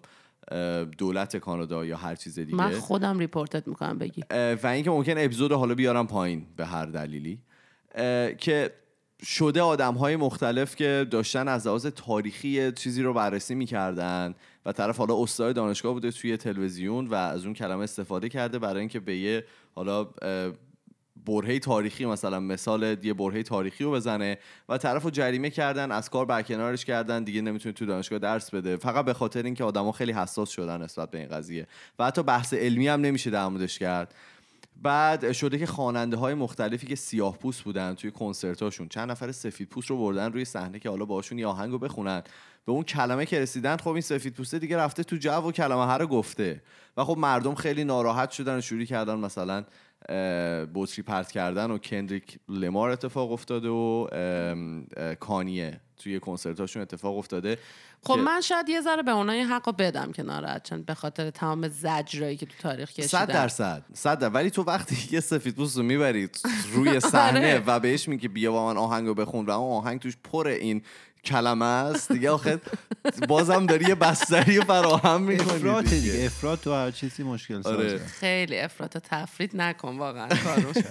دولت 0.98 1.38
کانادا 1.38 1.86
یا 1.86 1.98
هر 1.98 2.16
چیز 2.16 2.40
دیگه. 2.40 2.56
من 2.56 2.72
خودم 2.72 3.20
ریپورتت 3.20 3.68
می‌کنم 3.68 3.98
بگی. 3.98 4.24
و 4.64 4.68
اینکه 4.68 4.90
ممکن 4.90 5.18
اپیزود 5.18 5.52
حالا 5.52 5.76
بیارم 5.76 6.08
پایین 6.08 6.46
به 6.58 6.66
هر 6.66 6.86
دلیلی. 6.86 7.40
که 8.38 8.74
شده 9.24 9.62
آدم 9.62 9.94
های 9.94 10.16
مختلف 10.16 10.76
که 10.76 11.08
داشتن 11.12 11.48
از 11.48 11.68
لحاظ 11.68 11.86
تاریخی 11.86 12.72
چیزی 12.72 13.02
رو 13.02 13.14
بررسی 13.14 13.56
می‌کردن 13.56 14.36
و 14.66 14.72
طرف 14.72 14.98
حالا 14.98 15.24
استاد 15.24 15.56
دانشگاه 15.56 15.94
بوده 15.94 16.12
توی 16.12 16.38
تلویزیون 16.38 17.08
و 17.08 17.14
از 17.14 17.46
اون 17.46 17.54
کلمه 17.54 17.84
استفاده 17.84 18.30
کرده 18.30 18.60
برای 18.60 18.80
اینکه 18.80 19.00
به 19.00 19.18
یه 19.18 19.46
حالا 19.76 20.08
برهه 21.26 21.60
تاریخی 21.60 22.06
مثلا 22.06 22.40
مثال 22.40 22.98
یه 23.04 23.14
برهه 23.14 23.44
تاریخی 23.44 23.84
رو 23.84 23.92
بزنه 23.92 24.38
و 24.70 24.78
طرف 24.78 25.04
رو 25.04 25.10
جریمه 25.10 25.50
کردن 25.50 25.92
از 25.92 26.10
کار 26.10 26.26
برکنارش 26.26 26.86
کردن 26.86 27.24
دیگه 27.24 27.42
نمی‌تونه 27.42 27.74
تو 27.74 27.86
دانشگاه 27.86 28.20
درس 28.20 28.50
بده. 28.52 28.78
فقط 28.78 29.06
به 29.06 29.14
خاطر 29.14 29.44
اینکه 29.44 29.64
آدما 29.64 29.92
خیلی 29.92 30.12
حساس 30.12 30.50
شدن 30.50 30.82
نسبت 30.82 31.12
به 31.12 31.18
این 31.18 31.28
قضیه. 31.28 31.68
و 32.00 32.06
حتی 32.06 32.24
بحث 32.24 32.54
علمی 32.54 32.88
هم 32.88 33.02
نمیشه 33.02 33.30
در 33.30 33.48
موردش 33.48 33.80
کرد. 33.80 34.14
بعد 34.82 35.32
شده 35.32 35.58
که 35.58 35.66
خواننده 35.66 36.18
های 36.18 36.34
مختلفی 36.34 36.88
که 36.88 36.96
سیاه 36.96 37.38
پوست 37.38 37.62
بودن 37.62 37.94
توی 37.94 38.12
کنسرتاشون 38.12 38.88
چند 38.88 39.12
نفر 39.12 39.32
سفید 39.32 39.70
پوست 39.70 39.90
رو 39.90 39.98
بردن 39.98 40.34
روی 40.34 40.46
صحنه 40.46 40.80
که 40.80 40.90
حالا 40.90 41.06
باشون 41.06 41.40
یه 41.40 41.48
آهنگو 41.48 41.78
بخونن. 41.78 42.24
به 42.66 42.72
اون 42.72 42.84
کلمه 42.84 43.26
که 43.26 43.40
رسیدن 43.40 43.78
خب 43.78 43.90
این 43.90 44.02
سفید 44.02 44.34
پوسته 44.34 44.60
دیگه 44.60 44.78
رفته 44.78 45.04
تو 45.04 45.16
جو 45.16 45.32
و 45.32 45.52
کلمه 45.52 45.86
ها 45.86 45.98
رو 45.98 46.08
گفته. 46.08 46.62
و 46.98 47.04
خب 47.04 47.18
مردم 47.18 47.56
خیلی 47.56 47.84
ناراحت 47.84 48.32
شدن 48.32 48.58
و 48.58 48.62
شروع 48.62 48.84
کردن 48.84 49.16
مثلا 49.16 49.64
بطری 50.74 51.04
پرت 51.08 51.32
کردن 51.32 51.72
و 51.72 51.78
کندریک 51.78 52.40
لمار 52.50 52.90
اتفاق 52.90 53.32
افتاده 53.32 53.70
و 53.70 54.08
کانیه 55.20 55.82
توی 56.04 56.20
کنسرتاشون 56.20 56.82
اتفاق 56.82 57.18
افتاده 57.18 57.58
خب 58.04 58.18
من 58.18 58.42
شاید 58.42 58.70
یه 58.70 58.82
ذره 58.82 59.04
به 59.04 59.12
اونها 59.12 59.36
این 59.36 59.46
حق 59.46 59.68
رو 59.68 59.74
بدم 59.74 60.12
که 60.12 60.24
ناراحت 60.24 60.64
چند 60.64 60.86
به 60.86 60.94
خاطر 60.94 61.30
تمام 61.30 61.68
زجرایی 61.68 62.38
که 62.38 62.46
تو 62.46 62.54
تاریخ 62.60 62.90
کشیدن. 62.92 63.08
صد 63.08 63.28
درصد 63.28 63.84
صد 63.94 64.20
درصد. 64.20 64.36
ولی 64.36 64.50
تو 64.50 64.64
وقتی 64.64 64.98
یه 65.16 65.20
سفید 65.20 65.56
پوست 65.56 65.78
رو 65.78 65.84
می‌بری 65.84 66.30
روی 66.74 67.00
صحنه 67.14 67.40
آره. 67.40 67.64
و 67.68 67.80
بهش 67.80 68.08
میگی 68.08 68.28
بیا 68.28 68.52
با 68.52 68.66
من 68.74 68.78
آهنگ 68.78 69.08
رو 69.08 69.14
بخون 69.14 69.46
و 69.46 69.52
اون 69.52 69.78
آهنگ 69.78 70.00
توش 70.00 70.18
پر 70.24 70.48
این 70.48 70.82
کلمه 71.26 71.66
است 71.66 72.12
دیگه 72.12 72.32
آخه 72.32 72.62
بازم 73.28 73.66
داری 73.66 73.86
یه 73.86 73.96
بستری 73.96 74.62
فراهم 74.62 75.22
می‌کنی 75.22 75.56
افراط 75.56 75.90
دیگه 75.90 76.26
افراط 76.26 76.62
تو 76.62 76.74
هر 76.74 76.92
چیزی 76.92 77.24
مشکل 77.24 77.56
آره. 77.56 77.64
سازه 77.64 78.06
خیلی 78.06 78.60
افراط 78.60 78.96
و 78.96 79.00
تفرید 79.00 79.56
نکن 79.56 79.98
واقعا 79.98 80.28
کارو. 80.28 80.74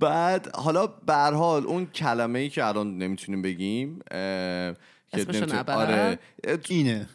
بعد 0.00 0.56
حالا 0.56 0.86
به 0.86 1.12
هر 1.12 1.32
حال 1.32 1.66
اون 1.66 1.86
کلمه 1.86 2.38
ای 2.38 2.48
که 2.48 2.64
الان 2.64 2.98
نمی‌تونیم 2.98 3.42
بگیم 3.42 3.98
که 4.08 4.76
نمیتونیم-؟ 5.14 5.64
آره 5.68 6.18
اینه 6.68 7.08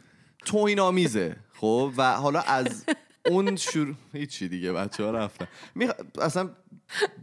توین 0.46 0.80
آمیزه 0.80 1.36
خب 1.54 1.94
و 1.98 2.12
حالا 2.12 2.40
از 2.40 2.86
اون 3.26 3.56
شروع 3.56 3.96
هیچی 4.14 4.48
دیگه 4.48 4.72
بچه 4.72 5.04
ها 5.04 5.12
رفتن 5.12 5.48
میخ... 5.76 5.92
اصلا 6.22 6.50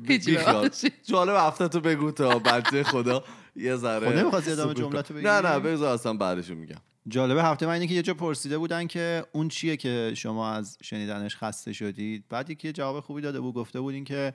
بیخیال. 0.00 0.71
جالب 1.04 1.35
هفته 1.37 1.69
تو 1.69 1.81
بگو 1.81 2.11
تا 2.11 2.38
بچه 2.38 2.83
خدا 2.83 3.25
یه 3.57 3.76
ذره 3.76 4.11
خب 4.11 4.16
نمی‌خواستی 4.16 4.50
ادامه 4.50 4.73
سکوت 4.73 4.85
کن. 4.85 4.90
جملتو 4.90 5.14
بگی؟ 5.14 5.25
نه 5.25 5.40
نه 5.40 5.59
بذار 5.59 5.95
اصلا 5.95 6.12
بعدشو 6.14 6.54
میگم 6.54 6.76
جالبه 7.09 7.43
هفته 7.43 7.66
من 7.66 7.73
اینه 7.73 7.87
که 7.87 7.95
یه 7.95 8.02
جا 8.02 8.14
پرسیده 8.14 8.59
بودن 8.59 8.87
که 8.87 9.26
اون 9.33 9.49
چیه 9.49 9.76
که 9.76 10.12
شما 10.16 10.50
از 10.50 10.78
شنیدنش 10.83 11.37
خسته 11.37 11.73
شدید 11.73 12.25
بعد 12.28 12.50
یکی 12.50 12.73
جواب 12.73 13.00
خوبی 13.00 13.21
داده 13.21 13.40
بود 13.40 13.54
گفته 13.54 13.81
بودین 13.81 14.04
که 14.04 14.35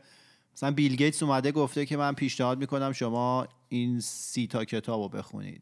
مثلا 0.60 0.72
بیل 0.72 0.96
گیتس 0.96 1.24
اومده 1.24 1.52
گفته 1.52 1.86
که 1.86 1.98
من 1.98 2.14
پیشنهاد 2.14 2.60
می‌کنم 2.60 2.92
شما 2.92 3.48
این 3.70 4.00
سی 4.00 4.48
تا 4.48 4.66
کتاب 4.66 5.02
رو 5.02 5.10
بخونید. 5.10 5.62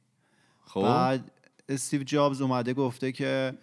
خب. 0.66 0.82
بعد 0.82 1.32
استیو 1.70 2.04
جابز 2.04 2.42
اومده 2.42 2.74
گفته 2.74 3.12
که 3.12 3.54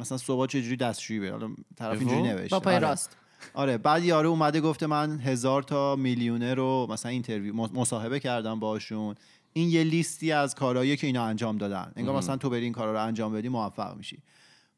مثلا 0.00 0.18
صبح 0.18 0.46
چجوری 0.46 0.76
دستشویی 0.76 1.20
بره؟ 1.20 1.30
حالا 1.30 1.50
طرف 1.76 1.98
اینجوری. 1.98 2.22
نوشته. 2.22 2.56
با 2.56 2.60
پای 2.60 2.74
آره. 2.74 2.88
راست. 2.88 3.16
آره. 3.54 3.78
بعد 3.78 4.04
یارو 4.04 4.30
اومده 4.30 4.60
گفته 4.60 4.86
من 4.86 5.20
هزار 5.20 5.62
تا 5.62 5.96
میلیونر 5.96 6.54
رو 6.54 6.86
مثلا 6.90 7.10
interview 7.10 7.54
مصاحبه 7.54 8.20
کردم 8.20 8.60
باشون. 8.60 9.14
این 9.52 9.68
یه 9.68 9.84
لیستی 9.84 10.32
از 10.32 10.54
کارهایی 10.54 10.96
که 10.96 11.06
اینا 11.06 11.24
انجام 11.24 11.58
دادن. 11.58 11.92
انگار 11.96 12.16
مثلا 12.16 12.36
تو 12.36 12.50
بری 12.50 12.64
این 12.64 12.72
کارا 12.72 12.92
رو 12.92 13.02
انجام 13.02 13.32
بدی 13.32 13.48
موفق 13.48 13.96
میشی. 13.96 14.18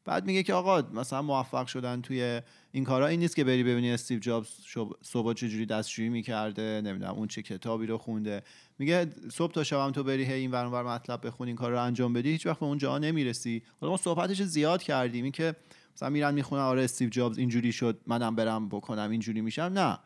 بعد 0.07 0.25
میگه 0.25 0.43
که 0.43 0.53
آقا 0.53 0.81
مثلا 0.93 1.21
موفق 1.21 1.67
شدن 1.67 2.01
توی 2.01 2.41
این 2.71 2.83
کارا 2.83 3.07
این 3.07 3.19
نیست 3.19 3.35
که 3.35 3.43
بری 3.43 3.63
ببینی 3.63 3.91
استیو 3.91 4.19
جابز 4.19 4.47
صبح 5.01 5.33
چجوری 5.33 5.65
دستشویی 5.65 6.09
می‌کرده 6.09 6.81
نمی‌دونم 6.85 7.13
اون 7.13 7.27
چه 7.27 7.41
کتابی 7.41 7.85
رو 7.85 7.97
خونده. 7.97 8.43
میگه 8.79 9.07
صبح 9.31 9.51
تا 9.51 9.63
شب 9.63 9.79
هم 9.79 9.91
تو 9.91 10.03
بری 10.03 10.25
هی 10.25 10.33
این 10.33 10.51
ور 10.51 10.65
ور 10.65 10.83
مطلب 10.83 11.27
بخونی 11.27 11.49
این 11.49 11.55
کار 11.55 11.71
رو 11.71 11.81
انجام 11.81 12.13
بدی. 12.13 12.29
هیچ 12.29 12.45
وقت 12.45 12.59
به 12.59 12.65
اون 12.65 12.77
جا 12.77 12.97
نمی‌رسی. 12.97 13.63
حالا 13.81 13.91
ما 13.91 13.97
صحبتش 13.97 14.41
زیاد 14.41 14.83
کردیم 14.83 15.23
این 15.23 15.31
که 15.31 15.55
مثلا 15.95 16.09
میرن 16.09 16.33
می‌خونن 16.33 16.61
آره 16.61 16.83
استیو 16.83 17.09
جابز 17.09 17.37
اینجوری 17.37 17.71
شد 17.71 17.99
منم 18.07 18.35
برم 18.35 18.69
بکنم 18.69 19.11
اینجوری 19.11 19.41
میشم. 19.41 19.61
نه. 19.61 19.99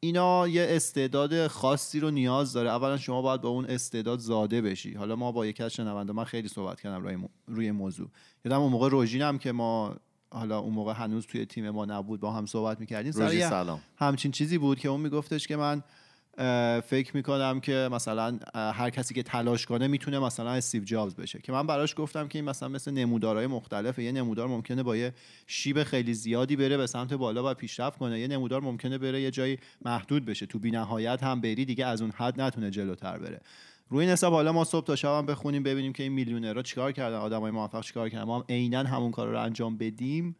اینا 0.00 0.48
یه 0.48 0.66
استعداد 0.70 1.46
خاصی 1.46 2.00
رو 2.00 2.10
نیاز 2.10 2.52
داره. 2.52 2.70
اولا 2.70 2.96
شما 2.96 3.22
باید 3.22 3.40
با 3.40 3.48
اون 3.48 3.64
استعداد 3.64 4.18
زاده 4.18 4.62
بشی. 4.62 4.94
حالا 4.94 5.16
ما 5.16 5.32
با 5.32 5.46
یکی 5.46 5.62
از 5.62 5.72
شنونده 5.72 6.12
من 6.12 6.24
خیلی 6.24 6.48
صحبت 6.48 6.80
کردم 6.80 7.02
روی, 7.02 7.16
مو- 7.16 7.28
روی 7.46 7.70
موضوع. 7.70 8.08
یادم 8.44 8.60
اون 8.60 8.72
موقع 8.72 8.88
روژینم 8.88 9.38
که 9.38 9.52
ما 9.52 9.96
حالا 10.30 10.58
اون 10.58 10.74
موقع 10.74 10.92
هنوز 10.92 11.26
توی 11.26 11.46
تیم 11.46 11.70
ما 11.70 11.84
نبود 11.84 12.20
با 12.20 12.32
هم 12.32 12.46
صحبت 12.46 12.80
می‌کردیم 12.80 13.12
سر 13.12 13.40
سلام. 13.50 13.80
همچین 13.96 14.30
چیزی 14.30 14.58
بود 14.58 14.78
که 14.78 14.88
اون 14.88 15.00
میگفتش 15.00 15.46
که 15.46 15.56
من 15.56 15.82
فکر 16.80 17.16
می‌کنم 17.16 17.60
که 17.60 17.88
مثلا 17.92 18.38
هر 18.54 18.90
کسی 18.90 19.14
که 19.14 19.22
تلاش 19.22 19.66
کنه 19.66 19.86
می‌تونه 19.86 20.18
مثلا 20.18 20.50
استیو 20.50 20.84
جابز 20.84 21.14
بشه. 21.14 21.38
که 21.42 21.52
من 21.52 21.66
براش 21.66 21.94
گفتم 21.96 22.28
که 22.28 22.38
این 22.38 22.48
مثلا 22.48 22.68
مثل 22.68 22.90
نمودارهای 22.90 23.46
مختلفه 23.46 24.02
یه 24.02 24.12
نمودار 24.12 24.48
ممکنه 24.48 24.82
با 24.82 24.96
یه 24.96 25.12
شیب 25.46 25.82
خیلی 25.82 26.14
زیادی 26.14 26.56
بره 26.56 26.76
به 26.76 26.86
سمت 26.86 27.12
بالا 27.12 27.50
و 27.50 27.54
پیشرفت 27.54 27.98
کنه. 27.98 28.20
یه 28.20 28.28
نمودار 28.28 28.60
ممکنه 28.60 28.98
بره 28.98 29.20
یه 29.22 29.30
جایی 29.30 29.58
محدود 29.84 30.24
بشه. 30.24 30.46
تو 30.46 30.58
بینهایت 30.58 31.22
هم 31.22 31.40
بری 31.40 31.64
دیگه 31.64 31.86
از 31.86 32.02
اون 32.02 32.12
حد 32.16 32.40
نتونه 32.40 32.70
جلوتر 32.70 33.18
بره. 33.18 33.40
روی 33.90 34.00
این 34.00 34.12
حساب 34.12 34.32
حالا 34.32 34.52
ما 34.52 34.64
صبح 34.64 34.86
تا 34.86 34.96
شب 34.96 35.08
هم 35.08 35.26
بخونیم 35.26 35.62
ببینیم 35.62 35.92
که 35.92 36.02
این 36.02 36.12
میلیونرها 36.12 36.62
چیکار 36.62 36.92
کردن 36.92 37.16
آدمای 37.16 37.50
موفق 37.50 37.82
چیکار 37.82 38.08
کردن. 38.08 38.24
ما 38.24 38.36
هم 38.36 38.44
عینا 38.48 38.82
همون 38.82 39.10
کار 39.10 39.28
رو 39.28 39.40
انجام 39.40 39.76
بدیم. 39.76 40.36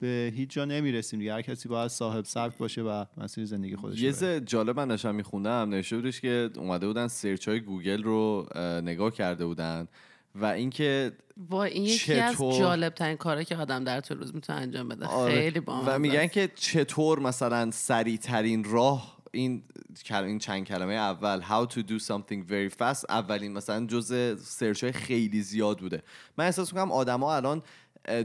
به 0.00 0.32
هیچ 0.36 0.50
جا 0.50 0.64
نمی‌رسیم 0.64 1.18
دیگه 1.18 1.34
هر 1.34 1.42
کسی 1.42 1.68
باید 1.68 1.88
صاحب 1.88 2.24
سبک 2.24 2.58
باشه 2.58 2.82
و 2.82 3.04
مسیر 3.16 3.44
زندگی 3.44 3.76
خودش 3.76 4.02
یه. 4.02 4.10
ز 4.10 4.24
جالب 4.24 4.80
من 4.80 4.88
داشتم 4.88 5.14
میخوندم 5.14 5.70
نوشته 5.70 5.96
بودش 5.96 6.20
که 6.20 6.50
اومده 6.56 6.86
بودن 6.86 7.08
search 7.08 7.48
های 7.48 7.60
گوگل 7.60 8.02
رو 8.02 8.46
اه، 8.54 8.80
نگاه 8.80 9.10
کرده 9.10 9.46
بودن 9.46 9.88
و 10.34 10.44
اینکه 10.44 11.12
با 11.36 11.64
این 11.64 11.84
یکی 11.84 12.14
از 12.14 12.34
چطور؟ 12.34 12.58
جالب 12.58 12.94
ترین 12.94 13.16
کارا 13.16 13.42
که 13.42 13.56
آدم 13.56 13.84
در 13.84 14.00
طول 14.00 14.18
روز 14.18 14.34
می‌تونه 14.34 14.58
انجام 14.58 14.88
بده 14.88 15.06
آره. 15.06 15.34
خیلی 15.34 15.60
با 15.60 15.82
و 15.86 15.98
میگن 15.98 16.26
که 16.26 16.50
چطور 16.54 17.20
مثلا 17.20 17.70
سریع 17.70 18.16
ترین 18.16 18.64
راه 18.64 19.20
این 19.32 19.62
این 20.10 20.38
چند 20.38 20.64
کلمه 20.64 20.94
اول 20.94 21.42
how 21.42 21.72
to 21.72 21.78
do 21.78 21.98
something 21.98 22.50
very 22.50 22.70
fast 22.78 23.04
اولین 23.08 23.52
مثلا 23.52 23.86
جزء 23.86 24.38
search 24.44 24.84
های 24.84 24.92
خیلی 24.92 25.42
زیاد 25.42 25.78
بوده 25.78 26.02
من 26.38 26.44
احساس 26.44 26.72
می‌کنم 26.72 26.92
آدما 26.92 27.36
الان 27.36 27.62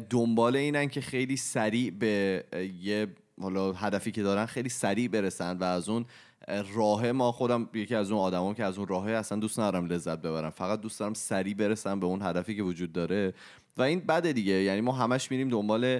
دنبال 0.10 0.56
اینن 0.56 0.88
که 0.88 1.02
خیلی 1.02 1.38
سریع 1.38 1.92
به 1.92 2.44
یه 2.82 3.08
حالا 3.42 3.74
هدفی 3.74 4.12
که 4.12 4.24
دارن 4.24 4.46
خیلی 4.46 4.70
سریع 4.70 5.08
برسن 5.08 5.58
و 5.58 5.64
از 5.64 5.90
اون 5.90 6.06
اه، 6.48 6.76
راه 6.76 7.12
ما 7.12 7.32
خودم 7.32 7.70
یکی 7.74 7.96
از 7.96 8.12
اون 8.12 8.22
آدمام 8.22 8.54
که 8.54 8.64
از 8.64 8.78
اون 8.78 8.88
راه 8.88 9.12
اصلا 9.12 9.40
دوست 9.40 9.60
ندارم 9.60 9.86
لذت 9.86 10.22
ببرم. 10.22 10.50
فقط 10.50 10.82
دوست 10.82 11.00
دارم 11.00 11.14
سریع 11.14 11.54
برسم 11.54 12.00
به 12.00 12.06
اون 12.06 12.22
هدفی 12.22 12.56
که 12.56 12.64
وجود 12.64 12.92
داره. 12.92 13.34
و 13.78 13.82
این 13.82 14.00
بده 14.00 14.34
دیگه. 14.34 14.54
یعنی 14.54 14.82
ما 14.82 14.92
همش 14.92 15.32
میریم 15.32 15.50
دنبال 15.50 16.00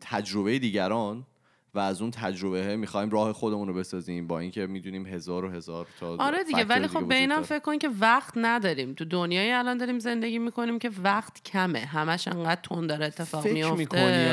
تجربه 0.00 0.58
دیگران. 0.58 1.26
و 1.74 1.78
از 1.78 2.02
اون 2.02 2.10
تجربه 2.10 2.76
می‌خوایم 2.76 3.10
راه 3.10 3.32
خودمون 3.32 3.68
رو 3.68 3.74
بسازیم 3.74 4.26
با 4.26 4.38
اینکه 4.38 4.66
می‌دونیم 4.66 5.06
هزار 5.06 5.44
و 5.44 5.50
هزار 5.50 5.86
تا 6.00 6.16
آره 6.18 6.44
دیگه 6.44 6.64
ولی 6.64 6.88
خب 6.88 7.08
به 7.08 7.14
اینم. 7.14 7.42
فکر 7.42 7.58
کن 7.58 7.78
که 7.78 7.90
وقت 8.00 8.32
نداریم 8.36 8.94
تو 8.94 9.04
دنیای 9.04 9.52
الان 9.52 9.78
داریم 9.78 9.98
زندگی 9.98 10.38
می‌کنیم 10.38 10.78
که 10.78 10.90
وقت 11.04 11.42
کمه 11.42 11.78
همش 11.78 12.28
انقدر 12.28 12.60
تون 12.62 12.86
داره 12.86 13.06
اتفاق 13.06 13.42
فکر 13.42 13.52
میفته 13.52 13.74
می‌کنی؟ 13.76 14.28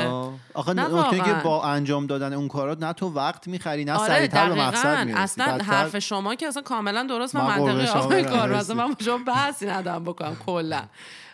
آخه 0.54 0.72
نکته 0.72 1.20
که. 1.20 1.32
با 1.44 1.64
انجام 1.64 2.06
دادن 2.06 2.32
اون 2.32 2.48
کارا 2.48 2.76
نه 2.80 2.92
تو 2.92 3.08
وقت 3.08 3.48
می‌خری 3.48 3.84
نه 3.84 3.92
آره 3.92 4.08
سریعتر 4.08 4.48
به 4.48 4.54
مقصد 4.54 5.06
می‌رسی 5.06 5.20
اصلا 5.22 5.46
بدتر- 5.46 5.64
حرف 5.64 5.98
شما 5.98 6.34
که 6.34 6.46
اصلا 6.46 6.62
کاملا 6.62 7.02
درست 7.02 7.34
و 7.34 7.38
منطقی 7.38 7.86
آقای 7.86 8.22
مرسی. 8.22 8.54
اصلا 8.54 8.88
من 8.88 8.94
شما 9.04 9.18
بحثی 9.26 9.66
ندارم 9.66 10.04
بکنم 10.04 10.36
کلا 10.46 10.82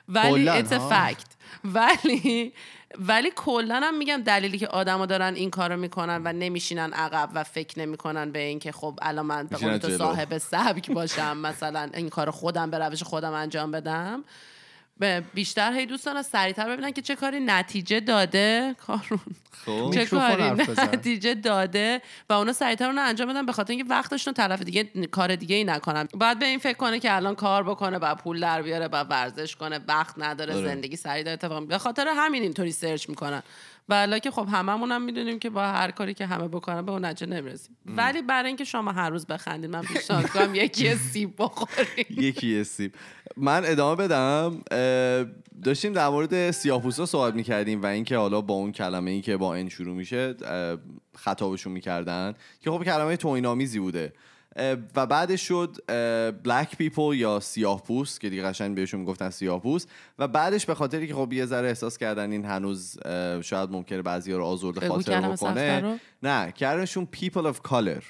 ولی 0.09 0.45
کلاً، 0.45 0.63
it's 0.63 0.73
a 0.73 0.75
ها. 0.75 0.91
fact 0.91 1.27
ولی 1.65 2.53
ولی 2.99 3.31
کلا 3.37 3.81
هم 3.85 3.99
میگم 3.99 4.23
دلیلی 4.27 4.59
که 4.59 4.69
آدما 4.69 5.07
دارن 5.07 5.35
این 5.35 5.51
کارو 5.51 5.77
می‌کنن 5.77 6.23
و 6.25 6.33
نمیشینن 6.33 6.93
عقب 6.93 7.31
و 7.35 7.45
فکر 7.45 7.79
نمی‌کنن 7.79 8.33
به 8.33 8.39
اینکه 8.39 8.73
خب 8.73 8.99
الان 9.03 9.27
من 9.27 9.47
به 9.47 9.79
تو. 9.79 9.99
صاحب 9.99 10.39
سبک 10.39 10.91
باشم 10.91 11.37
مثلا 11.37 11.91
این 11.95 12.09
کارو 12.09 12.33
خودم 12.33 12.71
به 12.71 12.79
روش 12.79 13.03
خودم 13.03 13.33
انجام 13.33 13.71
بدم 13.71 14.25
بیشتر 15.35 15.73
هی 15.73 15.87
دوست 15.87 16.07
دارن 16.07 16.23
سریعتر 16.23 16.69
ببینن 16.69 16.91
که 16.91 17.03
چه 17.03 17.17
کاری 17.17 17.41
نتیجه 17.41 18.01
داده 18.01 18.77
کارون 18.87 19.21
خب 19.65 19.91
چه 19.95 20.07
کاری. 20.07 20.51
نتیجه 20.93 21.35
داده 21.35 22.03
و 22.31 22.33
اونا 22.33 22.53
سریعتر 22.53 22.87
اونو 22.87 23.03
انجام 23.03 23.29
بدن 23.29 23.47
به 23.47 23.53
خاطر 23.53 23.71
اینکه 23.71 23.91
وقتشون 23.91 24.35
طرف 24.35 24.63
دیگه 24.63 24.85
کار 25.07 25.37
دیگه 25.37 25.57
ای 25.57 25.65
نکنن 25.65 26.09
باید 26.15 26.39
به 26.39 26.47
این 26.47 26.59
فکر 26.59 26.77
کنه 26.77 27.01
که 27.01 27.17
الان 27.17 27.35
کار 27.35 27.63
بکنه 27.63 27.99
و 27.99 28.15
پول 28.15 28.41
در 28.41 28.63
بیاره 28.63 28.87
و 28.87 29.05
ورزش 29.05 29.57
کنه 29.57 29.81
وقت 29.89 30.15
نداره 30.19 30.55
آره. 30.55 30.69
زندگی 30.69 30.97
سریع 30.97 31.23
داره 31.23 31.35
اتفاق. 31.35 31.67
به 31.67 31.79
خاطر 31.79 32.09
همین 32.17 32.43
اینطوری 32.43 32.73
سرچ 32.73 33.09
می‌کنن 33.09 33.43
ولی 33.89 34.21
که 34.21 34.31
خب 34.31 34.47
هممون 34.53 34.93
هم 34.93 35.03
می‌دونیم 35.03 35.39
که 35.39 35.51
با 35.51 35.63
هر 35.67 35.91
کاری 35.91 36.15
که 36.15 36.27
همه 36.27 36.49
بکنن 36.49 36.83
به 36.83 36.93
اون 36.93 37.05
نتیجه 37.05 37.33
نمی‌رسیم. 37.33 37.77
ولی 37.87 38.23
برای 38.23 38.47
اینکه 38.47 38.65
شما 38.65 38.93
هر 38.93 39.11
روز 39.11 39.27
بخندید 39.27 39.71
من 39.71 39.83
پیشنهاد 39.83 40.25
می‌کنم 40.25 40.55
یکی 40.55 40.95
سیب 40.95 41.35
بخورید 41.39 42.11
یکی 42.29 42.65
سیب. 42.65 42.95
من 43.37 43.63
ادامه 43.65 43.97
بدم. 43.97 44.61
داشتیم 45.65 45.93
در 45.93 46.09
مورد 46.09 46.51
سیاه‌پوستا 46.51 47.07
صحبت 47.07 47.35
می‌کردیم 47.35 47.83
و 47.83 47.87
اینکه 47.87 48.17
حالا 48.17 48.41
با 48.41 48.55
اون 48.55 48.73
کلمه 48.73 49.11
ای 49.11 49.21
که 49.21 49.37
با 49.37 49.55
این 49.55 49.69
شروع 49.69 49.97
میشه 49.97 50.35
خطابشون 51.15 51.73
می‌کردن 51.73 52.35
که 52.61 52.71
خب 52.71 52.85
کلمه 52.85 53.17
توهین‌آمیزی 53.17 53.79
بوده. 53.79 54.13
و 54.97 55.07
بعدش 55.07 55.49
شد 55.49 55.77
بلک 56.43 56.77
پیپل 56.77 57.15
یا 57.15 57.41
سیاه 57.41 57.83
پوست 57.83 58.21
که 58.21 58.31
دیگه 58.31 58.43
قشنگ 58.43 58.75
بهشون 58.77 59.01
می‌گفتن 59.01 59.31
سیاه 59.31 59.63
پوست 59.63 59.91
و 60.19 60.29
بعدش 60.29 60.67
به 60.67 60.75
خاطری 60.75 61.07
که 61.07 61.15
خب 61.15 61.33
یه 61.33 61.47
ذره 61.47 61.69
احساس 61.69 61.99
کردن 61.99 62.33
این 62.33 62.45
هنوز 62.45 62.99
شاید 63.43 63.71
ممکنه 63.71 64.03
بعضی 64.03 64.33
رو 64.33 64.45
آزرده 64.45 64.81
بگو 64.81 64.95
خاطر. 64.95 65.81
بکنه 65.81 66.01
نه 66.23 66.53
کردنشون 66.53 67.09
of 67.35 67.69
color 67.69 68.03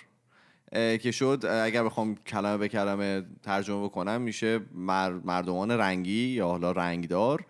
اه، 0.72 0.98
که 0.98 1.10
شد 1.10 1.44
اگر 1.64 1.84
بخوام 1.84 2.14
کلمه 2.14 2.56
به 2.58 2.68
کلمه 2.68 3.22
ترجمه 3.42 3.84
بکنم 3.84 4.20
میشه 4.20 4.60
مر- 4.74 5.20
مردمان 5.24 5.70
رنگی 5.70 6.28
یا 6.28 6.46
حالا 6.46 6.72
رنگدار 6.72 7.44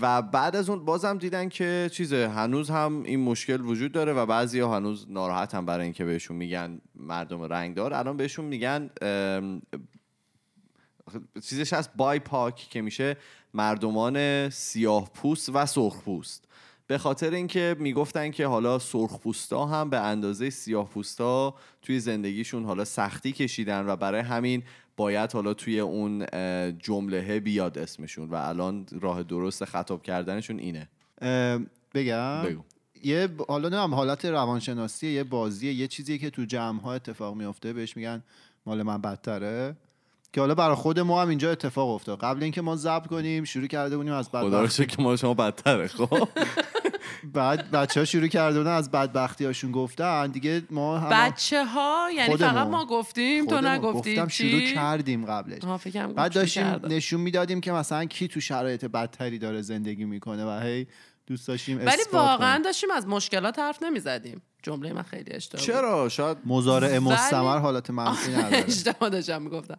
و 0.00 0.22
بعد 0.22 0.56
از 0.56 0.70
اون 0.70 0.84
بازم 0.84 1.18
دیدن 1.18 1.48
که 1.48 1.90
چیزه 1.92 2.28
هنوز 2.28 2.70
هم 2.70 3.02
این 3.02 3.20
مشکل 3.20 3.60
وجود 3.60 3.92
داره 3.92 4.12
و 4.12 4.26
بعضی 4.26 4.60
هنوز 4.60 5.06
ناراحت 5.10 5.54
هم 5.54 5.66
برای 5.66 5.84
اینکه 5.84 6.04
بهشون 6.04 6.36
میگن 6.36 6.80
مردم 6.94 7.42
رنگدار 7.42 7.94
الان 7.94 8.16
بهشون 8.16 8.44
میگن 8.44 8.90
چیزش 11.42 11.72
هست 11.72 11.90
بای 11.96 12.18
پاک 12.18 12.54
که 12.54 12.82
میشه 12.82 13.16
مردمان 13.54 14.50
سیاه 14.50 15.10
پوست 15.14 15.50
و 15.54 15.66
سرخ 15.66 16.02
پوست. 16.02 16.44
به 16.86 16.98
خاطر 16.98 17.30
اینکه 17.30 17.76
می‌گفتن 17.78 18.30
که 18.30 18.46
حالا 18.46 18.78
سرخ 18.78 19.18
پوستا 19.18 19.66
هم 19.66 19.90
به 19.90 20.00
اندازه 20.00 20.50
سیاه 20.50 20.88
پوستا 20.88 21.54
توی 21.82 22.00
زندگیشون 22.00 22.64
حالا 22.64 22.84
سختی 22.84 23.32
کشیدن 23.32 23.86
و 23.86 23.96
برای 23.96 24.20
همین 24.20 24.62
باید 24.96 25.32
حالا 25.32 25.54
توی 25.54 25.80
اون 25.80 26.26
جمله 26.78 27.40
بیاد 27.40 27.78
اسمشون 27.78 28.28
و 28.30 28.34
الان 28.34 28.86
راه 29.00 29.22
درست 29.22 29.64
خطاب 29.64 30.02
کردنشون 30.02 30.58
اینه. 30.58 30.88
بگم؟ 31.94 32.42
بگو. 32.42 32.62
یه 33.04 33.26
ب- 33.26 33.50
حالا 33.50 33.68
نمیم 33.68 33.94
حالت 33.94 34.24
روانشناسی 34.24 35.06
یه 35.08 35.24
بازیه 35.24 35.72
یه 35.72 35.86
چیزی 35.86 36.18
که 36.18 36.30
تو 36.30 36.44
جمع 36.44 36.80
ها 36.80 36.94
اتفاق 36.94 37.34
میفته 37.34 37.72
بهش 37.72 37.96
میگن 37.96 38.22
مال 38.66 38.82
من 38.82 39.00
بدتره. 39.00 39.76
که 40.32 40.40
حالا 40.40 40.54
برای 40.54 40.74
خود 40.76 41.00
ما 41.00 41.22
هم 41.22 41.28
اینجا 41.28 41.50
اتفاق 41.50 41.88
افتاد. 41.88 42.18
قبل 42.20 42.42
اینکه 42.42 42.62
ما 42.62 42.76
ضبط 42.76 43.06
کنیم 43.06 43.44
شروع 43.44 43.66
کرده 43.66 43.96
بودیم 43.96 44.12
از 44.12 44.28
خدا 44.28 44.40
رو 44.40 44.50
بدبختی. 44.50 44.74
شکر 44.84 44.96
که 44.96 45.02
ما 45.02 45.16
شما 45.16 45.34
بدتره 45.34 45.86
خب؟ 45.86 46.28
بعد 47.24 47.70
بچه 47.70 48.00
ها 48.00 48.04
شروع 48.04 48.26
کرده 48.26 48.58
بودن 48.58 48.70
از 48.70 48.90
بدبختی 48.90 49.44
هاشون 49.44 49.72
گفتن 49.72 50.26
دیگه 50.26 50.62
ما 50.70 50.98
هم 50.98 51.28
بچه 51.28 51.64
ها 51.64 52.08
یعنی 52.14 52.30
خودمون. 52.30 52.52
فقط 52.52 52.66
ما 52.66 52.86
گفتیم 52.86 53.46
تو 53.46 53.56
خودمون 53.56 53.72
نگفتی 53.72 54.16
گفتم؟ 54.16 54.28
شروع 54.28 54.60
کردیم 54.60 55.26
قبلش 55.26 55.62
بعد 56.16 56.32
داشتیم. 56.32 56.64
نشون 56.64 57.20
می‌دادیم 57.20 57.60
که 57.60 57.72
مثلا 57.72 58.04
کی 58.04 58.28
تو 58.28 58.40
شرایط 58.40 58.84
بدتری 58.84 59.38
داره 59.38 59.62
زندگی 59.62 60.04
می‌کنه 60.04 60.44
و 60.44 60.60
هی 60.60 60.86
دوست 61.26 61.48
داشتیم 61.48 61.78
ولی 61.86 62.02
واقعا. 62.12 62.62
داشتیم 62.64 62.90
از 62.90 63.06
مشکلات 63.06 63.58
حرف 63.58 63.82
نمی‌زدیم 63.82 64.42
جمله 64.66 64.92
من 64.92 65.02
خیلی 65.02 65.32
اشتباه 65.32 65.66
بود. 65.66 65.74
چرا؟ 65.74 66.08
شاید 66.08 66.36
مزارع 66.46 66.88
ولی- 66.88 66.98
مستمر 66.98 67.58
حالت 67.58 67.90
منفی 67.90 68.32
نداره. 68.32 68.64
اشتباه 68.68 69.08
داشتم 69.10 69.42
می‌گفتم. 69.42 69.78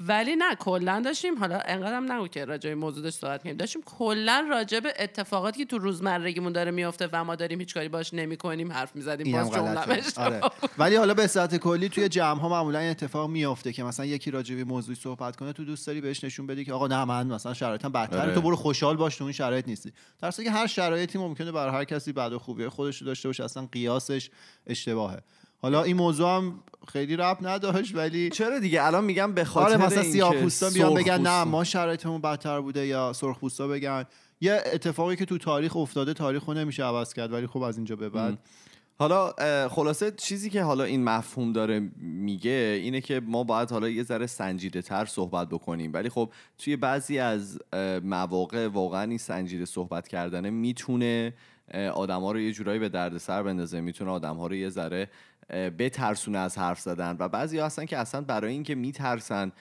ولی 0.00 0.36
نه 0.36 0.54
کلا 0.54 1.02
داشتیم 1.04 1.38
حالا 1.38 1.58
انقدرم 1.64 2.12
نگو 2.12 2.28
که 2.28 2.44
راجع 2.44 2.70
به 2.70 2.74
موضوع 2.76 3.02
داشت 3.02 3.18
صحبت 3.18 3.42
کنیم. 3.42 3.56
داشتیم 3.56 3.82
کلا 3.84 4.46
راجع 4.50 4.80
به 4.80 4.92
اتفاقاتی 4.98 5.58
که 5.58 5.64
تو 5.64 5.78
روزمرگیمون 5.78 6.52
داره 6.52 6.70
میفته 6.70 7.08
و 7.12 7.24
ما 7.24 7.34
داریم 7.36 7.58
هیچ 7.58 7.74
کاری 7.74 7.88
باش 7.88 8.14
نمی‌کنیم 8.14 8.72
حرف 8.72 8.96
می‌زدیم 8.96 9.32
باز 9.32 9.50
جمله 9.50 9.74
غلطه. 9.74 10.22
آره. 10.22 10.40
ولی 10.78 10.96
حالا 10.96 11.14
به 11.14 11.26
صورت 11.26 11.56
کلی 11.56 11.88
توی 11.88 12.08
جمع 12.08 12.40
ها 12.40 12.48
معمولا 12.48 12.78
این 12.78 12.90
اتفاق 12.90 13.30
میافته 13.30 13.72
که 13.72 13.82
مثلا 13.84 14.06
یکی 14.06 14.30
راجع 14.30 14.54
به 14.54 14.64
موضوعی 14.64 14.96
صحبت 14.96 15.36
کنه 15.36 15.52
تو 15.52 15.64
دوست 15.64 15.86
داری 15.86 16.00
بهش 16.00 16.24
نشون 16.24 16.46
بدی 16.46 16.64
که 16.64 16.72
آقا 16.72 16.86
نه 16.86 17.04
من 17.04 17.26
مثلا 17.26 17.54
شرایطم 17.54 17.92
بدتره 17.92 18.20
آره. 18.20 18.34
تو 18.34 18.40
برو 18.40 18.56
خوشحال 18.56 18.96
باش 18.96 19.16
تو 19.16 19.24
اون 19.24 19.32
شرایط 19.32 19.68
نیستی. 19.68 19.92
در 20.22 20.30
که 20.30 20.50
هر 20.50 20.66
شرایطی 20.66 21.18
ممکنه 21.18 21.52
برای 21.52 21.72
هر 21.72 21.84
کسی 21.84 22.12
و 22.12 22.38
خوبی 22.38 22.68
خودش 22.68 22.98
رو 22.98 23.06
داشته 23.06 23.28
باشه 23.28 23.44
اصلا 23.44 23.68
قیاسش 23.72 24.27
اشتباهه. 24.66 25.18
حالا 25.62 25.82
این 25.82 25.96
موضوع 25.96 26.36
هم 26.36 26.60
خیلی 26.88 27.16
رب 27.16 27.38
نداشت 27.40 27.94
ولی 27.94 28.30
چرا 28.30 28.58
دیگه؟ 28.58 28.84
الان 28.84 29.04
میگم 29.04 29.32
به 29.32 29.44
خاطر 29.44 29.66
آره 29.66 29.86
مثلا 29.86 30.00
اینکه 30.00 30.12
سیاه 30.12 30.34
پوستا 30.34 30.70
بیان 30.70 30.94
بگن 30.94 31.20
نه 31.20 31.44
ما 31.44 31.64
شرایطمون 31.64 32.20
بدتر 32.20 32.60
بوده 32.60 32.86
یا 32.86 33.12
سرخ 33.12 33.38
پوستا 33.38 33.68
بگن. 33.68 34.04
یه 34.40 34.62
اتفاقی 34.72 35.16
که 35.16 35.24
تو 35.24 35.38
تاریخ 35.38 35.76
افتاده 35.76 36.14
تاریخ 36.14 36.44
رو 36.44 36.54
نمیشه 36.54 36.84
عوض 36.84 37.12
کرد 37.12 37.32
ولی 37.32 37.46
خب 37.46 37.62
از 37.62 37.76
اینجا 37.76 37.96
به 37.96 38.08
بعد. 38.08 38.38
حالا 38.98 39.32
خلاصه 39.68 40.10
چیزی 40.10 40.50
که 40.50 40.62
حالا 40.62 40.84
این 40.84 41.04
مفهوم 41.04 41.52
داره 41.52 41.90
میگه 42.00 42.80
اینه 42.82 43.00
که 43.00 43.20
ما 43.20 43.44
باید 43.44 43.70
حالا 43.70 43.88
یه 43.88 44.02
ذره 44.02 44.26
سنجیده 44.26 44.82
تر 44.82 45.04
صحبت 45.04 45.48
بکنیم. 45.48 45.92
ولی 45.92 46.08
خب 46.08 46.32
توی 46.58 46.76
بعضی 46.76 47.18
از 47.18 47.58
مواقع 48.04 48.68
واقعا 48.68 49.02
این 49.02 49.18
سنجیده 49.18 49.64
صحبت 49.64 50.08
کردنه 50.08 50.50
می‌تونه 50.50 51.34
آدم 51.74 52.20
ها 52.20 52.32
رو 52.32 52.40
یه 52.40 52.52
جورایی 52.52 52.78
به 52.78 52.88
دردسر 52.88 53.42
بندازه 53.42 53.80
می‌تونه 53.80 54.10
آدم 54.10 54.36
ها 54.36 54.46
رو 54.46 54.54
یه 54.54 54.68
ذره 54.68 55.10
بترسونه 55.50 56.38
از 56.38 56.58
حرف 56.58 56.80
زدن. 56.80 57.16
و 57.18 57.28
بعضی 57.28 57.58
هستن 57.58 57.84
که 57.84 57.98
اصلا 57.98 58.20
برای 58.20 58.52
اینکه 58.52 58.74
میترسن 58.74 59.52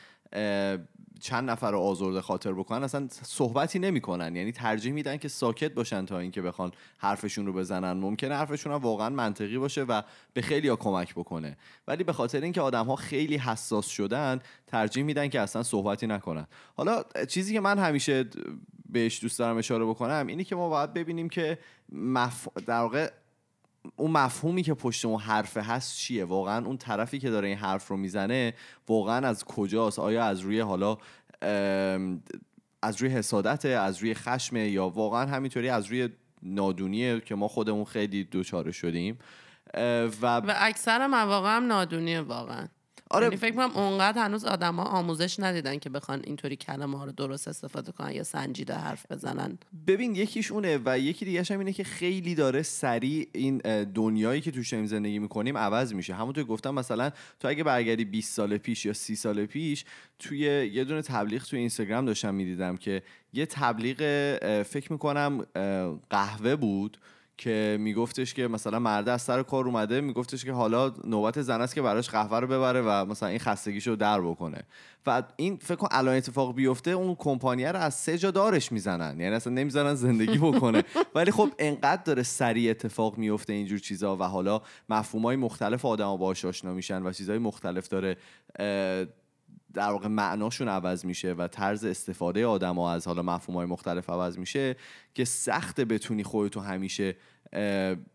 چند 1.20 1.50
نفر 1.50 1.72
رو 1.72 1.80
آزرده 1.80 2.22
خاطر 2.22 2.54
بکنن 2.54 2.84
اصلا 2.84 3.08
صحبتی 3.10 3.80
نمی‌کنن. 3.80 4.36
یعنی 4.36 4.52
ترجیح 4.52 4.94
میدن 4.94 5.18
که 5.18 5.28
ساکت 5.28 5.74
باشن 5.74 6.06
تا 6.06 6.20
اینکه 6.20 6.42
بخوان 6.42 6.72
حرفشون 6.98 7.46
رو 7.46 7.54
بزنن. 7.54 7.94
ممکنه 7.94 8.36
حرفشون 8.36 8.74
هم 8.74 8.80
واقعا 8.80 9.10
منطقی 9.10 9.58
باشه 9.58 9.84
و 9.84 10.02
به 10.34 10.42
خیلی 10.42 10.68
ها 10.68 10.76
کمک 10.76 11.14
بکنه. 11.16 11.58
ولی 11.88 12.04
به 12.04 12.14
خاطر 12.14 12.42
اینکه 12.42 12.62
آدم 12.62 12.86
ها 12.86 12.96
خیلی 12.96 13.38
حساس 13.38 13.88
شدن 13.88 14.40
ترجیح 14.68 15.04
میدن 15.04 15.28
که 15.28 15.40
اصلا 15.40 15.64
صحبتی 15.64 16.08
نکنن. 16.08 16.48
حالا 16.76 17.04
چیزی 17.28 17.54
که 17.54 17.60
من 17.60 17.80
همیشه 17.80 18.26
بهش 18.90 19.22
دوست 19.22 19.40
دارم 19.40 19.58
اشاره 19.58 19.86
بکنم 19.86 20.28
اینه 20.28 20.44
که 20.44 20.56
ما 20.56 20.70
باید 20.70 20.94
ببینیم 20.94 21.30
که 21.30 21.58
مف... 21.92 22.48
در 22.66 22.80
واقع 22.80 23.12
اون 23.96 24.12
مفهومی 24.12 24.64
که 24.64 24.74
پشت 24.74 25.06
اون 25.06 25.20
حرف 25.20 25.58
هست 25.58 25.98
چیه؟ 25.98 26.26
واقعا 26.26 26.66
اون 26.66 26.78
طرفی 26.78 27.20
که 27.20 27.30
داره 27.30 27.48
این 27.48 27.58
حرف 27.58 27.88
رو 27.88 27.98
می‌زنه 27.98 28.54
واقعا 28.88 29.28
از 29.28 29.46
کجاست؟ 29.46 30.00
آیا 30.00 30.24
از 30.24 30.40
روی 30.40 30.60
حالا 30.60 30.98
از 32.82 33.02
روی 33.02 33.10
حسادت 33.10 33.66
از 33.66 33.98
روی 33.98 34.14
خشم 34.14 34.56
یا 34.56 34.90
واقعا 34.90 35.26
همینطوری 35.26 35.70
از 35.70 35.86
روی 35.86 36.10
نادونیه 36.44 37.20
که 37.20 37.36
ما 37.36 37.48
خودمون 37.48 37.86
خیلی 37.86 38.24
دوچاره 38.24 38.72
شدیم؟ 38.72 39.18
و 40.22 40.38
و 40.38 40.54
اکثر 40.56 41.08
مواقع 41.08 41.56
هم 41.56 41.68
نادونیه 41.68 42.22
واقعا. 42.22 42.68
آره. 43.10 43.26
یعنی 43.26 43.38
فکر 43.38 43.56
کنم 43.56 43.72
اونقدر 43.76 44.26
هنوز 44.26 44.46
آدما 44.46 44.84
آموزش 44.84 45.40
ندیدن 45.40 45.80
که 45.80 45.90
بخوان 45.90 46.22
اینطوری 46.24 46.56
کلمه 46.56 46.98
ها 46.98 47.06
رو 47.06 47.12
درست 47.12 47.48
استفاده 47.48 47.92
کنن 47.92 48.12
یا 48.12 48.24
سنجیده 48.24 48.74
حرف 48.74 49.12
بزنن. 49.12 49.58
ببین 49.88 50.16
یکیش 50.16 50.52
اونه 50.52 50.80
و 50.86 51.00
یکی 51.00 51.26
دیگه 51.26 51.44
هم 51.50 51.60
اینه 51.60 51.74
که 51.74 51.84
خیلی 51.84 52.36
داره 52.36 52.62
سریع 52.62 53.28
این 53.34 53.58
دنیایی 53.84 54.42
که 54.42 54.52
توش 54.52 54.70
داریم 54.70 54.86
زندگی 54.86 55.20
می‌کنیم 55.20 55.58
عوض 55.58 55.94
میشه. 55.94 56.14
همونطور 56.14 56.44
که 56.44 56.50
گفتم 56.50 56.74
مثلا 56.74 57.12
تو 57.40 57.48
اگه 57.48 57.64
برگردی 57.64 58.06
20 58.06 58.34
سال 58.34 58.58
پیش 58.58 58.86
یا 58.86 58.94
30 58.94 59.16
سال 59.16 59.46
پیش 59.46 59.86
توی 60.20 60.40
یه 60.74 60.84
دونه 60.84 61.02
تبلیغ 61.02 61.44
توی 61.44 61.60
اینستاگرام 61.60 62.06
داشتم 62.06 62.36
می‌دیدم 62.36 62.78
که 62.78 63.02
یه 63.34 63.46
تبلیغ 63.46 63.98
فکر 64.64 64.92
می‌کنم 64.92 65.46
قهوه 66.10 66.56
بود. 66.56 66.98
که 67.38 67.78
میگفتش 67.80 68.34
که 68.34 68.48
مثلا 68.48 68.80
مرده 68.80 69.12
از 69.12 69.22
سر 69.22 69.44
کار 69.44 69.66
اومده 69.66 70.02
میگفتش 70.02 70.46
که 70.46 70.52
حالا 70.52 70.94
نوبت 71.04 71.42
زن 71.42 71.62
است 71.62 71.76
که 71.76 71.82
براش 71.82 72.10
قهوه 72.10 72.40
رو 72.40 72.48
ببره 72.48 72.82
و 72.82 73.06
مثلا 73.06 73.30
این 73.30 73.40
خستگیشو 73.40 73.96
در 73.96 74.22
بکنه. 74.22 74.64
و 75.06 75.24
این 75.36 75.58
فکر 75.58 75.76
کن 75.76 75.88
الان 75.92 76.16
اتفاق 76.16 76.56
بیفته 76.56 76.92
اون 76.92 77.16
کمپانیه 77.16 77.72
رو 77.72 77.80
از 77.80 77.94
سه 77.94 78.18
جا 78.18 78.32
دارش 78.32 78.72
می‌زنن. 78.72 79.20
یعنی 79.20 79.36
اصلا 79.36 79.54
نمی‌زنن 79.54 79.96
زندگی 79.96 80.38
بکنه. 80.38 80.84
ولی 81.16 81.32
خب 81.32 81.50
انقدر 81.60 82.04
داره 82.04 82.24
سریع 82.24 82.70
اتفاق 82.70 83.18
میفته 83.18 83.54
اینجور 83.54 83.80
چیزا 83.80 84.18
و 84.18 84.24
حالا 84.24 84.62
مفهومای 84.90 85.36
مختلف 85.36 85.86
آدما 85.86 86.18
باهاش 86.18 86.46
آشنا 86.46 86.74
میشن 86.74 87.04
و 87.04 87.12
چیزهای 87.12 87.40
مختلف 87.40 87.88
داره 87.88 88.18
در 89.78 89.90
واقع 89.90 90.08
معناشون 90.08 90.68
عوض 90.68 91.06
میشه 91.06 91.34
و 91.34 91.48
طرز 91.48 91.86
استفاده 91.86 92.46
آدما 92.46 92.92
از 92.92 93.08
حالا 93.08 93.22
مفهومهای 93.22 93.66
مختلف 93.66 94.10
عوض 94.10 94.38
میشه 94.38 94.76
که 95.14 95.26
سخت 95.26 95.82
بتونی 95.82 96.24
خودتو 96.24 96.60
همیشه 96.60 97.16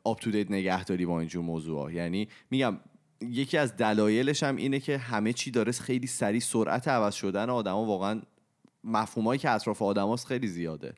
آپ 0.05 0.21
تو 0.21 0.31
دیت 0.31 0.51
نگهداری 0.51 1.07
با 1.07 1.21
اینجور 1.21 1.45
موضوع 1.45 1.93
یعنی 1.93 2.29
میگم 2.51 2.79
یکی 3.21 3.59
از 3.59 3.77
دلایلش 3.77 4.43
هم 4.43 4.57
اینه 4.57 4.81
که 4.81 4.99
همه 4.99 5.33
چی 5.33 5.51
داره 5.51 5.73
خیلی 5.73 6.07
سریع 6.07 6.41
سرعت 6.41 6.89
عوض 6.89 7.15
شدن 7.15 7.51
آدما 7.51 7.85
واقعا 7.85 8.23
مفهومایی 8.85 9.39
که 9.39 9.51
اطراف 9.51 9.83
آدماست 9.83 10.27
خیلی 10.27 10.47
زیاده. 10.47 10.95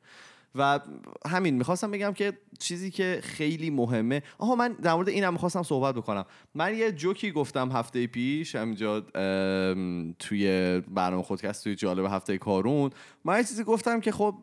و 0.54 0.80
همین 1.28 1.54
می‌خواستم 1.54 1.90
بگم 1.90 2.12
که 2.12 2.38
چیزی 2.58 2.90
که 2.90 3.20
خیلی 3.22 3.70
مهمه. 3.70 4.22
آها 4.38 4.54
من 4.54 4.72
در 4.72 4.94
مورد 4.94 5.08
اینم 5.08 5.32
می‌خواستم 5.32 5.62
صحبت 5.62 5.94
بکنم. 5.94 6.24
من 6.54 6.76
یه 6.76 6.92
جوکی 6.92 7.32
گفتم 7.32 7.72
هفته 7.72 8.06
پیش 8.06 8.54
همینجا 8.54 9.00
توی 10.18 10.80
برنامه 10.88 11.22
خودکست 11.22 11.64
توی 11.64 11.74
جالب 11.74 12.04
هفته 12.04 12.38
کارون. 12.38 12.90
من 13.24 13.36
یه 13.36 13.44
چیزی 13.44 13.64
گفتم 13.64 14.00
که 14.00 14.12
خب 14.12 14.34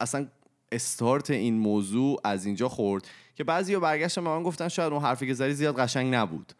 اصلا 0.00 0.26
استارت 0.72 1.30
این 1.30 1.54
موضوع 1.54 2.20
از 2.24 2.46
اینجا 2.46 2.68
خورد 2.68 3.08
که 3.36 3.44
بعضی 3.44 3.76
برگشتن 3.76 4.24
به 4.24 4.30
من 4.30 4.42
گفتن 4.42 4.68
شاید 4.68 4.92
اون 4.92 5.02
حرفی 5.02 5.26
که 5.26 5.34
زدی 5.34 5.52
زیاد 5.52 5.78
قشنگ 5.78 6.14
نبود. 6.14 6.52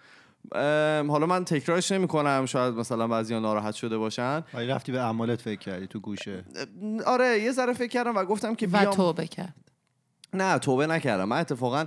حالا 1.09 1.26
من 1.26 1.44
تکرارش 1.44 1.92
نمی 1.92 2.09
کنم 2.09 2.46
شاید 2.46 2.74
مثلا 2.74 3.09
بعضی 3.09 3.40
ناراحت 3.40 3.74
شده 3.74 3.98
باشن. 3.98 4.44
ولی 4.54 4.66
رفتی 4.66 4.92
به 4.92 5.00
اعمالت 5.00 5.40
فکر 5.40 5.59
کردی 5.59 5.87
تو 5.87 6.00
گوشه. 6.00 6.44
آره 7.07 7.40
یه 7.40 7.52
ذره 7.52 7.72
فکر 7.72 7.88
کردم 7.88 8.16
و 8.16 8.24
گفتم 8.24 8.54
که 8.54 8.66
و 8.66 8.78
بیام. 8.78 8.94
توبه 8.94 9.26
کرد. 9.26 9.54
نه 10.35 10.59
توبه 10.59 10.87
نکردم. 10.87 11.24
من 11.24 11.38
اتفاقا 11.38 11.85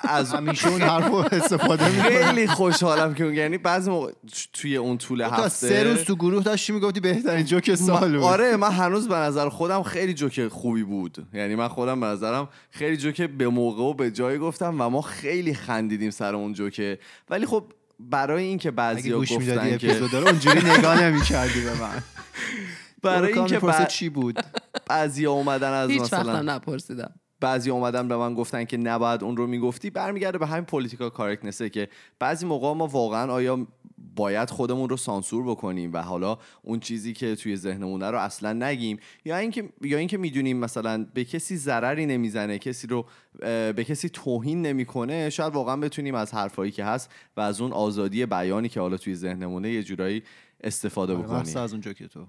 از 0.00 0.32
همیشه 0.34 0.68
اون 0.68 0.82
حرف 0.82 1.06
رو 1.06 1.14
استفاده 1.14 1.88
می‌کنی 1.88 2.10
خیلی 2.10 2.46
خوشحالم 2.46 3.14
که 3.14 3.24
اون 3.24 3.34
یعنی 3.34 3.58
بعضی 3.58 3.90
موقع 3.90 4.12
توی 4.52 4.76
اون 4.76 4.98
طول 4.98 5.28
تا 5.28 5.34
هفته 5.34 5.48
سه 5.48 5.82
روز 5.82 6.04
تو 6.04 6.16
گروه 6.16 6.42
داشتی 6.42 6.72
می‌گفتی؟ 6.72 7.00
بهترین 7.00 7.44
جوک 7.46 7.74
سال 7.74 8.12
بود. 8.12 8.22
آره 8.22 8.56
من 8.56 8.70
هنوز 8.70 9.08
به 9.08 9.14
نظر 9.14 9.48
خودم 9.48 9.82
خیلی 9.82 10.14
جوک 10.14 10.48
خوبی 10.48 10.82
بود. 10.82 11.26
یعنی 11.32 11.54
من 11.54 11.68
خودم 11.68 12.00
به 12.00 12.06
نظرم 12.06 12.48
خیلی 12.70 12.96
جوک 12.96 13.22
به 13.22 13.48
موقع 13.48 13.82
و 13.82 13.94
به 13.94 14.10
جای 14.10 14.38
گفتم 14.38 14.80
و 14.80 14.88
ما 14.88 15.02
خیلی 15.02 15.54
خندیدیم 15.54 16.10
سر 16.10 16.34
اون 16.34 16.52
جوکه. 16.52 16.98
ولی 17.30 17.46
خب 17.46 17.64
برای 18.10 18.44
اینکه 18.44 18.70
بعضیا 18.70 19.18
گوش 19.18 19.32
می‌دادی 19.32 19.58
گفتن 19.58 19.78
که 19.78 19.90
اپیزود 19.90 20.14
رو 20.14 20.28
اونجوری 20.28 20.70
نگاه 20.70 21.02
نمی‌کردی 21.02 21.60
به 21.60 21.80
من. 21.80 22.02
برای 23.02 23.32
اینکه 23.32 23.58
بعد 23.58 23.88
چی 23.88 24.08
بود؟ 24.08 24.44
بعضی 24.86 25.26
اومدن 25.26 25.72
از 25.72 25.90
هیچ 25.90 26.02
مثلا 26.02 26.42
نپرسیدم. 26.42 27.12
بعضی 27.40 27.70
اومدن 27.70 28.08
به 28.08 28.16
من 28.16 28.34
گفتن 28.34 28.64
که 28.64 28.76
نباید 28.76 29.24
اون 29.24 29.36
رو 29.36 29.46
می‌گفتی. 29.46 29.90
برمیگرده 29.90 30.38
به 30.38 30.46
همین 30.46 30.64
پولیتیکال 30.64 31.10
کارکتنسه 31.10 31.70
که 31.70 31.88
بعضی 32.18 32.46
موقع 32.46 32.72
ما 32.74 32.86
واقعا 32.86 33.32
آیا 33.32 33.66
باید 34.16 34.50
خودمون 34.50 34.88
رو 34.88 34.96
سانسور 34.96 35.44
بکنیم 35.44 35.92
و 35.92 36.02
حالا 36.02 36.38
اون 36.62 36.80
چیزی 36.80 37.12
که 37.12 37.36
توی 37.36 37.56
ذهنمونه 37.56 38.10
رو 38.10 38.18
اصلا 38.18 38.52
نگیم. 38.52 38.98
یا 39.24 39.36
اینکه 39.36 39.68
یا 39.80 39.98
اینکه 39.98 40.18
می‌دونیم 40.18 40.56
مثلا 40.56 41.06
به 41.14 41.24
کسی 41.24 41.56
ضرری 41.56 42.06
نمی‌زنه 42.06 42.58
کسی 42.58 42.86
رو 42.86 43.06
به 43.72 43.84
کسی 43.88 44.08
توهین 44.08 44.62
نمی‌کنه 44.62 45.30
شاید 45.30 45.54
واقعا 45.54 45.76
بتونیم 45.76 46.14
از 46.14 46.34
حرفایی 46.34 46.72
که 46.72 46.84
هست 46.84 47.10
و 47.36 47.40
از 47.40 47.60
اون 47.60 47.72
آزادی 47.72 48.26
بیانی 48.26 48.68
که 48.68 48.80
حالا 48.80 48.96
توی 48.96 49.14
ذهنمونه 49.14 49.70
یه 49.70 49.82
جورایی 49.82 50.22
استفاده 50.64 51.12
آره، 51.12 51.22
بکنیم. 51.22 51.56
از 51.56 51.72
اونجا 51.72 51.92
که 51.92 52.08
تو. 52.08 52.26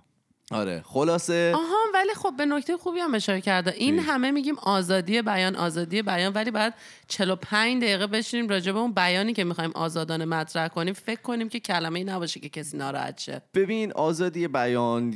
آره 0.52 0.82
خلاصه. 0.86 1.52
آها 1.56 1.78
ولی 1.94 2.14
خب 2.16 2.34
به 2.38 2.46
نکته 2.46 2.78
خوبی 2.78 3.00
هم 3.00 3.16
اشاره 3.16 3.42
کرده. 3.42 3.74
این 3.78 4.00
چی؟ 4.00 4.06
همه 4.06 4.32
میگیم 4.32 4.56
آزادی 4.60 5.22
بیان 5.22 5.56
آزادی 5.56 6.02
بیان 6.02 6.34
ولی 6.34 6.52
بعد 6.52 6.74
45 7.08 7.84
دقیقه 7.84 8.08
بشینیم 8.08 8.50
راجع 8.50 8.72
به 8.72 8.80
اون 8.80 8.94
بیانی 8.94 9.34
که 9.34 9.44
می‌خوایم 9.44 9.72
آزادانه 9.76 10.26
مطرح 10.26 10.68
کنیم. 10.68 10.94
فکر 10.94 11.22
کنیم 11.22 11.50
که 11.50 11.60
کلمه 11.60 12.00
ای 12.00 12.06
نباشه 12.06 12.40
که 12.40 12.50
کسی 12.50 12.78
ناراحت 12.78 13.20
شه. 13.20 13.42
ببین 13.54 13.92
آزادی 13.92 14.48
بیان 14.48 15.16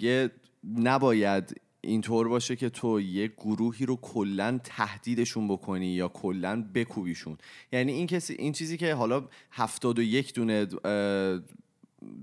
یه 0.00 0.30
نباید 0.76 1.60
اینطور 1.80 2.28
باشه 2.28 2.56
که 2.56 2.70
تو 2.70 3.00
یه 3.00 3.26
گروهی 3.26 3.86
رو 3.86 3.96
کلا 3.96 4.60
تهدیدشون 4.64 5.48
بکنی 5.48 5.86
یا 5.86 6.08
کلا 6.08 6.64
بکوبیشون. 6.74 7.38
یعنی 7.72 7.92
این 7.92 8.06
کسی 8.06 8.34
این 8.34 8.52
چیزی 8.52 8.76
که 8.76 8.94
حالا 8.94 9.28
71 9.52 10.34
دونه 10.34 10.66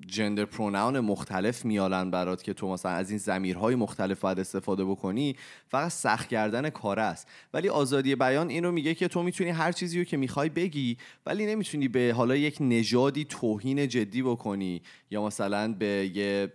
جندر 0.08 0.46
پروناون 0.46 1.00
مختلف 1.00 1.66
میالن 1.66 2.12
برات 2.12 2.44
که 2.44 2.54
تو 2.54 2.68
مثلا 2.68 2.92
از 2.92 3.10
این 3.10 3.20
زمیرهای 3.20 3.76
مختلف 3.76 4.20
باید 4.20 4.40
استفاده 4.40 4.86
بکنی 4.86 5.36
فقط 5.68 5.92
سخت 5.92 6.28
کردن 6.30 6.70
کار 6.70 7.00
است. 7.00 7.28
ولی 7.54 7.70
آزادی 7.70 8.16
بیان 8.16 8.50
این 8.50 8.64
رو 8.64 8.72
میگه 8.72 8.96
که 8.96 9.08
تو 9.08 9.24
می‌تونی 9.24 9.50
هر 9.50 9.72
چیزی 9.72 10.00
رو 10.00 10.04
که 10.04 10.18
می‌خوای 10.18 10.50
بگی 10.50 10.98
ولی 11.26 11.46
نمی‌تونی 11.46 11.88
به 11.88 12.14
حالا 12.16 12.36
یک 12.36 12.58
نژادی 12.62 13.26
توهین 13.26 13.88
جدی 13.88 14.22
بکنی 14.22 14.82
یا 15.12 15.26
مثلا 15.26 15.74
به 15.74 16.12
یه 16.16 16.52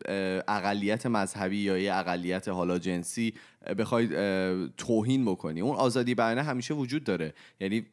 اقلیت 0.49 1.07
مذهبی 1.07 1.57
یا 1.57 1.79
یه 1.79 1.95
اقلیت 1.95 2.49
حالا 2.49 2.79
جنسی 2.79 3.35
بخوای 3.79 4.09
توهین 4.77 5.25
بکنی. 5.25 5.61
اون 5.61 5.77
آزادی 5.77 6.15
بیان 6.15 6.39
همیشه 6.39 6.75
وجود 6.75 7.05
داره. 7.05 7.35
یعنی 7.61 7.87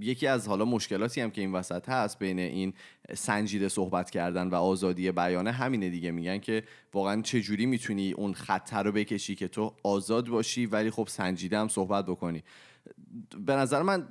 یکی 0.00 0.26
از 0.26 0.48
حالا 0.48 0.64
مشکلاتی 0.64 1.20
هم 1.20 1.30
که 1.30 1.40
این 1.40 1.52
وسط 1.52 1.88
هست 1.88 2.18
بین 2.18 2.38
این 2.38 2.74
سنجیده 3.14 3.68
صحبت 3.68 4.10
کردن 4.10 4.48
و 4.48 4.54
آزادی 4.54 5.12
بیانه 5.12 5.52
همینه 5.52 5.90
دیگه. 5.90 6.10
میگن 6.10 6.38
که 6.38 6.62
واقعا 6.94 7.22
چه 7.22 7.40
جوری 7.40 7.66
می‌تونی 7.66 8.12
اون 8.12 8.34
خطر 8.34 8.82
رو 8.82 8.92
بکشی 8.92 9.34
که 9.34 9.48
تو 9.48 9.74
آزاد 9.82 10.28
باشی 10.28 10.66
ولی 10.66 10.90
خب 10.90 11.08
سنجیده 11.08 11.58
هم 11.58 11.68
صحبت 11.68 12.06
بکنی. 12.06 12.42
به 13.38 13.56
نظر 13.56 13.82
من 13.82 14.08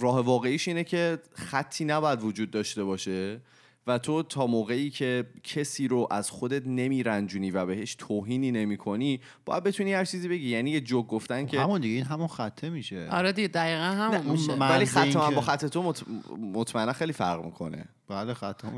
راه 0.00 0.20
واقعیش 0.20 0.68
اینه 0.68 0.84
که 0.84 1.18
خطی 1.32 1.84
نباید 1.84 2.22
وجود 2.22 2.50
داشته 2.50 2.84
باشه. 2.84 3.40
و 3.88 3.98
تو 3.98 4.22
تا 4.22 4.46
موقعی 4.46 4.90
که 4.90 5.24
کسی 5.42 5.88
رو 5.88 6.08
از 6.10 6.30
خودت 6.30 6.66
نمیرنجونی 6.66 7.50
و 7.50 7.66
بهش 7.66 7.94
توهینی 7.94 8.50
نمی‌کنی 8.50 9.20
باید 9.44 9.62
بتونی 9.62 9.92
هر 9.92 10.04
چیزی 10.04 10.28
بگی. 10.28 10.48
یعنی 10.48 10.70
یه 10.70 10.80
جوک 10.80 11.06
گفتن 11.06 11.46
که 11.46 11.60
همون 11.60 11.80
دیگه 11.80 11.94
این 11.94 12.04
همون 12.04 12.26
خطه 12.28 12.70
میشه. 12.70 13.08
آره 13.10 13.32
دیگه 13.32 13.48
دقیقا 13.48 13.82
همون 13.82 14.32
میشه. 14.32 14.52
ولی 14.52 14.86
خط 14.86 15.08
که- 15.08 15.34
با 15.34 15.40
خط 15.40 15.64
تو 15.64 15.82
مط... 15.82 16.02
مطمئنا 16.54 16.92
خیلی 16.92 17.12
فرق 17.12 17.44
می‌کنه. 17.44 17.84
بله 18.08 18.34
خطا 18.34 18.68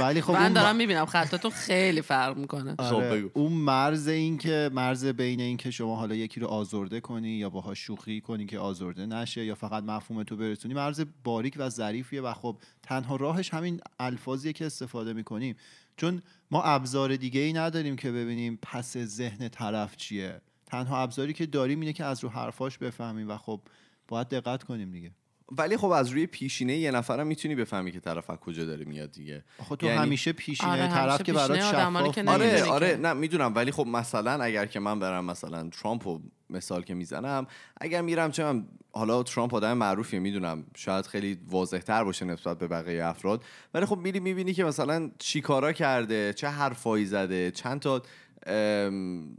ولی 0.00 0.20
خب 0.20 0.32
من 0.32 0.52
دارم 0.52 0.76
می‌بینم 0.76 1.06
خطاتون 1.06 1.50
خیلی 1.50 2.02
فرق 2.02 2.36
می‌کنه 2.36 2.74
خب 2.78 2.82
آره،. 2.82 3.30
اون 3.34 3.52
مرز 3.52 4.08
این 4.08 4.38
که 4.38 4.70
مرز 4.72 5.04
بین 5.04 5.40
این 5.40 5.56
که 5.56 5.70
شما 5.70 5.96
حالا 5.96 6.14
یکی 6.14 6.40
رو 6.40 6.46
آزرده 6.46 7.00
کنی 7.00 7.28
یا 7.28 7.50
باهاش 7.50 7.78
شوخی 7.78 8.20
کنی 8.20 8.46
که 8.46 8.58
آزرده 8.58 9.06
نشه 9.06 9.44
یا 9.44 9.54
فقط 9.54 9.82
مفهوم 9.82 10.22
تو 10.22 10.36
برسونی 10.36 10.74
مرز 10.74 11.04
باریک 11.24 11.54
و 11.58 11.68
ظریفیه 11.68 12.20
و 12.20 12.32
خب 12.32 12.56
تنها 12.82 13.16
راهش 13.16 13.54
همین 13.54 13.80
الفاظیه 14.00 14.52
که 14.52 14.66
استفاده 14.66 15.12
می‌کنیم. 15.12 15.56
چون 15.96 16.22
ما 16.50 16.62
ابزار 16.62 17.16
دیگه 17.16 17.40
ای 17.40 17.52
نداریم 17.52 17.96
که 17.96 18.12
ببینیم 18.12 18.58
پس 18.62 18.96
ذهن 18.96 19.48
طرف 19.48 19.96
چیه. 19.96 20.40
تنها 20.66 21.02
ابزاری 21.02 21.32
که 21.32 21.46
داریم 21.46 21.80
اینه 21.80 21.92
که 21.92 22.04
از 22.04 22.24
رو 22.24 22.30
حرفاش 22.30 22.78
بفهمیم 22.78 23.30
و 23.30 23.36
خب 23.36 23.60
باید 24.08 24.28
دقت 24.28 24.62
کنیم 24.62 24.90
دیگه. 24.90 25.10
ولی 25.52 25.76
خب 25.76 25.86
از 25.90 26.08
روی 26.08 26.26
پیشینه 26.26 26.76
یه 26.76 26.90
نفرم 26.90 27.26
می‌تونی 27.26 27.54
بفهمی 27.54 27.92
که 27.92 28.00
طرف 28.00 28.30
از 28.30 28.38
کجا 28.38 28.64
داره 28.64 28.84
میاد 28.84 29.12
دیگه 29.12 29.44
آخه 29.58 29.76
تو 29.76 29.86
یعنی- 29.86 29.98
همیشه 29.98 30.32
پیشینه 30.32 30.70
آره، 30.70 30.88
طرف 30.88 31.08
همیشه 31.08 31.24
که 31.24 31.32
برات 31.32 31.60
شفاف. 31.60 32.28
آره 32.28 32.64
آره. 32.64 32.96
نه 32.96 33.12
می‌دونم 33.12 33.54
ولی 33.54 33.70
خب 33.70 33.86
مثلا 33.86 34.42
اگر 34.44 34.66
که 34.66 34.80
من 34.80 34.98
برم 34.98 35.24
مثلا 35.24 35.68
ترامپ 35.68 36.08
رو 36.08 36.20
مثال 36.50 36.82
که 36.82 36.94
می‌زنم 36.94 37.46
اگر 37.80 38.02
میرم 38.02 38.30
چه 38.30 38.44
من 38.44 38.66
حالا 38.92 39.22
ترامپ 39.22 39.54
آدم 39.54 39.72
معروفیه 39.72 40.20
می‌دونم 40.20 40.64
شاید 40.76 41.06
خیلی 41.06 41.38
واضح 41.48 41.78
تر 41.78 42.04
باشه 42.04 42.24
نسبت 42.24 42.58
به 42.58 42.66
بقیه 42.68 43.04
افراد 43.04 43.44
ولی 43.74 43.86
خب 43.86 43.98
میری 43.98 44.20
می‌بینی 44.20 44.54
که 44.54 44.64
مثلا 44.64 45.10
چی 45.18 45.40
کارا 45.40 45.72
کرده 45.72 46.32
چه 46.32 46.48
حرفایی 46.48 47.06
زده 47.06 47.50
چند 47.50 47.80
تا 47.80 48.02
ام، 48.46 49.36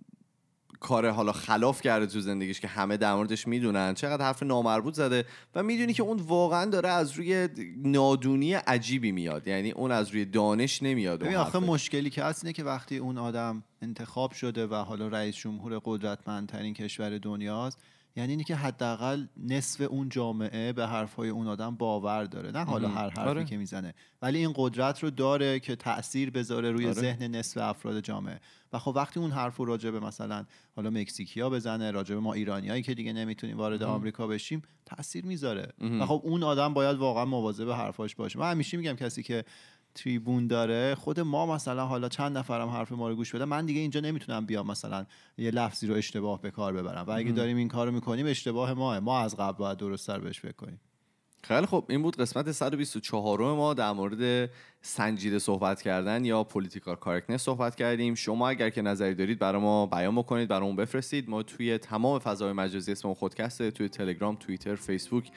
کار 0.79 1.09
حالا 1.09 1.31
خلاف 1.31 1.81
کرده 1.81 2.05
تو 2.05 2.19
زندگیش 2.19 2.59
که 2.59 2.67
همه 2.67 2.97
در 2.97 3.15
موردش 3.15 3.47
می‌دونن 3.47 3.93
چقدر 3.93 4.25
حرف 4.25 4.43
نامربوط 4.43 4.93
زده 4.93 5.25
و 5.55 5.63
می‌دونی 5.63 5.93
که 5.93 6.03
اون 6.03 6.17
واقعا 6.17 6.65
داره 6.65 6.89
از 6.89 7.11
روی 7.11 7.49
نادونی 7.77 8.53
عجیبی 8.53 9.11
میاد 9.11 9.47
یعنی 9.47 9.71
اون 9.71 9.91
از 9.91 10.09
روی 10.09 10.25
دانش 10.25 10.83
نمیاد 10.83 11.19
ببین 11.19 11.35
آخه. 11.35 11.59
مشکلی 11.59 12.09
که 12.09 12.23
هست 12.23 12.43
اینه 12.43 12.53
که 12.53 12.63
وقتی 12.63 12.97
اون 12.97 13.17
آدم 13.17 13.63
انتخاب 13.81 14.31
شده 14.31 14.67
و 14.67 14.75
حالا 14.75 15.07
رئیس 15.07 15.35
جمهور 15.35 15.81
قدرتمندترین 15.85 16.73
کشور 16.73 17.17
دنیاست 17.17 17.79
یعنی 18.17 18.31
اینه 18.31 18.43
که 18.43 18.55
حداقل 18.55 19.25
نصف 19.37 19.81
اون 19.81 20.09
جامعه 20.09 20.73
به 20.73 20.87
حرفهای 20.87 21.29
اون 21.29 21.47
آدم 21.47 21.75
باور 21.75 22.23
داره 22.23 22.51
نه 22.51 22.63
حالا 22.63 22.87
هر 22.87 23.09
حرفی 23.09 23.19
آره. 23.19 23.45
که 23.45 23.57
می‌زنه. 23.57 23.93
ولی 24.21 24.37
این 24.37 24.53
قدرت 24.55 25.03
رو 25.03 25.09
داره 25.09 25.59
که 25.59 25.75
تاثیر 25.75 26.31
بذاره 26.31 26.71
روی 26.71 26.85
آره. 26.85 26.93
ذهن 26.93 27.35
نصف 27.35 27.57
افراد 27.61 27.99
جامعه. 27.99 28.39
و 28.73 28.79
خب 28.79 28.93
وقتی 28.95 29.19
اون 29.19 29.31
حرف 29.31 29.55
رو 29.57 29.65
راجع 29.65 29.91
به 29.91 29.99
مثلا 29.99 30.45
حالا 30.75 30.89
مکزیکیا 30.89 31.49
بزنه 31.49 31.91
راجع 31.91 32.15
به 32.15 32.21
ما 32.21 32.33
ایرانیایی 32.33 32.83
که 32.83 32.93
دیگه 32.93 33.13
نمی‌تونیم 33.13 33.57
وارد 33.57 33.83
آمریکا 33.83 34.27
بشیم 34.27 34.61
تاثیر 34.85 35.25
می‌ذاره. 35.25 35.73
و 35.99 36.05
خب 36.05 36.21
اون 36.23 36.43
آدم 36.43 36.73
باید 36.73 36.97
واقعا 36.97 37.25
مواظب 37.25 37.69
حرفاش 37.69 38.15
باشه. 38.15 38.39
من 38.39 38.51
همیشه 38.51 38.77
میگم 38.77 38.93
کسی 38.93 39.23
که 39.23 39.45
تریبون 39.97 40.47
داره 40.47 40.95
خود 40.95 41.19
ما 41.19 41.45
مثلا 41.45 41.85
حالا 41.85 42.09
چند 42.09 42.37
نفرم 42.37 42.69
حرف 42.69 42.91
ما 42.91 43.09
رو 43.09 43.15
گوش 43.15 43.35
بده 43.35 43.45
من 43.45 43.65
دیگه 43.65 43.79
اینجا 43.79 43.99
نمی‌تونم 43.99 44.45
بیام 44.45 44.67
مثلا 44.67 45.05
یه 45.37 45.51
لفظی 45.51 45.87
رو 45.87 45.95
اشتباه 45.95 46.41
به 46.41 46.51
کار 46.51 46.73
ببرم 46.73 47.05
و 47.07 47.11
اگه 47.11 47.31
داریم 47.31 47.57
این 47.57 47.67
کارو 47.67 47.91
می‌کنیم 47.91 48.25
اشتباه 48.25 48.73
ماه. 48.73 48.99
ما 48.99 49.19
از 49.19 49.37
قبل 49.37 49.57
باید 49.57 49.77
درست‌تر 49.77 50.19
بهش 50.19 50.39
فکر 50.39 50.51
کنیم. 50.51 50.79
خیلی 51.43 51.65
خب 51.65 51.85
این 51.89 52.01
بود 52.01 52.15
قسمت 52.15 52.51
124 52.51 53.39
ما 53.39 53.73
در 53.73 53.91
مورد 53.91 54.49
سنجیده 54.81 55.39
صحبت 55.39 55.81
کردن 55.81 56.25
یا 56.25 56.43
political 56.43 56.95
correctness 56.95 57.41
صحبت 57.41 57.75
کردیم. 57.75 58.15
شما 58.15 58.49
اگر 58.49 58.69
که 58.69 58.81
نظری 58.81 59.15
دارید 59.15 59.39
برای 59.39 59.61
ما 59.61 59.85
بیان 59.85 60.15
بکنید 60.15 60.47
برامون 60.47 60.75
بفرستید. 60.75 61.29
ما 61.29 61.43
توی 61.43 61.77
تمام 61.77 62.19
فضای 62.19 62.53
مجازی 62.53 62.91
اسم 62.91 63.13
خودکسته 63.13 63.71
توی 63.71 63.89
تلگرام 63.89 64.35
توییتر 64.35 64.75
فیسبوک 64.75 65.31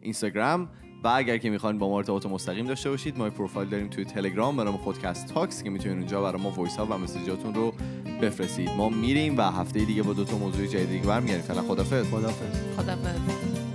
اینستاگرام 0.00 0.68
و 1.06 1.08
اگر 1.14 1.38
که 1.38 1.50
می‌خواین 1.50 1.78
با 1.78 1.88
ما 1.88 1.96
ارتباط 1.96 2.26
مستقیم 2.26 2.66
داشته 2.66 2.90
باشید 2.90 3.18
ما 3.18 3.30
پروفایل 3.30 3.68
داریم 3.68 3.88
توی 3.88 4.04
تلگرام 4.04 4.56
به 4.56 4.64
نام 4.64 4.76
خودکست 4.76 5.26
Talks 5.34 5.62
که 5.62 5.70
می‌تونید 5.70 5.98
اونجا 5.98 6.22
برای 6.22 6.42
ما 6.42 6.50
voice 6.50 6.76
ها 6.76 6.86
و 6.86 6.98
message 6.98 7.37
اتون 7.37 7.54
رو 7.54 7.72
بفرستید. 8.22 8.70
ما 8.70 8.88
میریم 8.88 9.38
و 9.38 9.42
هفته 9.42 9.84
دیگه 9.84 10.02
با 10.02 10.12
دو 10.12 10.24
تا 10.24 10.38
موضوع 10.38 10.66
جدید 10.66 10.88
دیگه 10.88 11.06
برمیگردیم. 11.06 11.42
فعلا 11.42 11.62
خدافظ 11.62 12.10
خدافظ 12.10 12.76
خدافظ 12.76 13.65